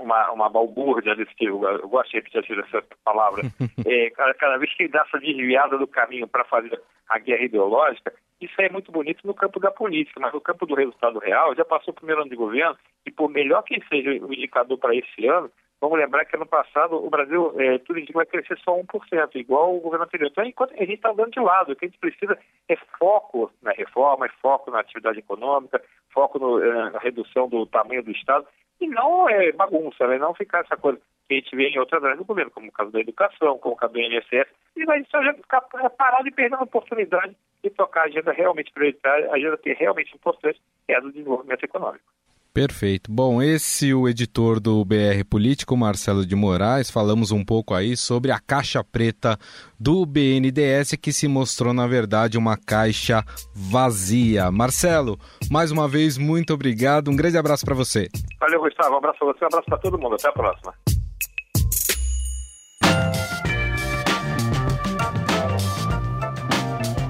uma, 0.00 0.30
uma 0.32 0.48
balbúrdia 0.48 1.14
desse 1.14 1.34
tipo, 1.34 1.66
eu 1.66 1.88
gosto 1.88 2.10
de 2.10 2.16
repetir 2.16 2.58
essa 2.58 2.84
palavra, 3.04 3.42
é, 3.86 4.10
cada, 4.10 4.34
cada, 4.34 4.58
vez 4.58 4.74
que 4.74 4.84
ele 4.84 4.92
dá 4.92 5.04
essa 5.06 5.18
desviada 5.18 5.78
do 5.78 5.86
caminho 5.86 6.26
para 6.26 6.44
fazer 6.44 6.80
a 7.08 7.18
guerra 7.18 7.44
ideológica, 7.44 8.12
isso 8.40 8.54
é 8.58 8.70
muito 8.70 8.90
bonito 8.90 9.26
no 9.26 9.34
campo 9.34 9.60
da 9.60 9.70
política, 9.70 10.18
mas 10.18 10.32
no 10.32 10.40
campo 10.40 10.64
do 10.64 10.74
resultado 10.74 11.18
real, 11.18 11.54
já 11.54 11.64
passou 11.64 11.92
o 11.92 11.94
primeiro 11.94 12.22
ano 12.22 12.30
de 12.30 12.36
governo, 12.36 12.76
e 13.04 13.10
por 13.10 13.28
melhor 13.28 13.62
que 13.62 13.78
seja 13.88 14.10
o 14.24 14.32
indicador 14.32 14.78
para 14.78 14.94
esse 14.94 15.26
ano, 15.26 15.50
vamos 15.80 15.98
lembrar 15.98 16.24
que 16.24 16.36
ano 16.36 16.46
passado 16.46 16.94
o 16.94 17.10
Brasil, 17.10 17.54
é, 17.58 17.78
tudo 17.78 17.98
indica, 17.98 18.18
vai 18.18 18.26
crescer 18.26 18.58
só 18.58 18.78
1%, 18.78 19.34
igual 19.34 19.76
o 19.76 19.80
governo 19.80 20.04
anterior. 20.04 20.30
Então, 20.30 20.44
enquanto 20.44 20.72
a 20.74 20.78
gente 20.78 20.94
está 20.94 21.12
dando 21.12 21.30
de 21.30 21.40
lado, 21.40 21.72
o 21.72 21.76
que 21.76 21.84
a 21.84 21.88
gente 21.88 21.98
precisa 21.98 22.38
é 22.68 22.76
foco 22.98 23.50
na 23.62 23.72
reforma, 23.72 24.26
é 24.26 24.30
foco 24.40 24.70
na 24.70 24.80
atividade 24.80 25.18
econômica, 25.18 25.82
foco 26.12 26.38
no, 26.38 26.62
é, 26.62 26.90
na 26.90 26.98
redução 26.98 27.48
do 27.48 27.66
tamanho 27.66 28.02
do 28.02 28.10
Estado, 28.10 28.46
e 28.80 28.86
não 28.86 29.28
é 29.28 29.52
bagunça, 29.52 30.06
né? 30.06 30.18
não 30.18 30.34
ficar 30.34 30.60
essa 30.60 30.76
coisa 30.76 30.98
que 31.28 31.34
a 31.34 31.36
gente 31.36 31.54
vê 31.54 31.68
em 31.68 31.78
outras 31.78 32.02
áreas 32.02 32.18
do 32.18 32.24
governo, 32.24 32.50
como 32.50 32.68
o 32.68 32.72
caso 32.72 32.90
da 32.90 33.00
educação, 33.00 33.58
como 33.58 33.74
o 33.74 33.78
caso 33.78 33.92
do 33.92 34.00
INSS, 34.00 34.48
e 34.76 34.84
vai 34.84 35.04
só 35.10 35.20
ficar 35.34 35.60
parado 35.60 36.26
e 36.26 36.32
perdendo 36.32 36.60
a 36.60 36.64
oportunidade 36.64 37.36
de 37.62 37.70
tocar 37.70 38.02
a 38.02 38.04
agenda 38.04 38.32
realmente 38.32 38.72
prioritária, 38.72 39.30
a 39.30 39.36
agenda 39.36 39.56
que 39.58 39.70
é 39.70 39.74
realmente 39.74 40.14
importante, 40.14 40.60
é 40.88 40.96
a 40.96 41.00
do 41.00 41.12
desenvolvimento 41.12 41.62
econômico. 41.62 42.04
Perfeito. 42.52 43.12
Bom, 43.12 43.40
esse 43.40 43.90
é 43.90 43.94
o 43.94 44.08
editor 44.08 44.58
do 44.58 44.84
BR 44.84 45.24
Político, 45.28 45.76
Marcelo 45.76 46.26
de 46.26 46.34
Moraes. 46.34 46.90
Falamos 46.90 47.30
um 47.30 47.44
pouco 47.44 47.74
aí 47.74 47.96
sobre 47.96 48.32
a 48.32 48.40
caixa 48.40 48.82
preta 48.82 49.38
do 49.78 50.04
BNDES, 50.04 50.96
que 51.00 51.12
se 51.12 51.28
mostrou, 51.28 51.72
na 51.72 51.86
verdade, 51.86 52.36
uma 52.36 52.56
caixa 52.56 53.24
vazia. 53.54 54.50
Marcelo, 54.50 55.16
mais 55.48 55.70
uma 55.70 55.86
vez, 55.86 56.18
muito 56.18 56.52
obrigado. 56.52 57.08
Um 57.08 57.16
grande 57.16 57.38
abraço 57.38 57.64
para 57.64 57.74
você. 57.74 58.08
Valeu, 58.40 58.60
Gustavo. 58.60 58.94
Um 58.94 58.98
abraço 58.98 59.18
para 59.20 59.28
você, 59.28 59.44
um 59.44 59.48
abraço 59.48 59.66
para 59.66 59.78
todo 59.78 59.98
mundo. 59.98 60.16
Até 60.16 60.28
a 60.28 60.32
próxima. 60.32 60.99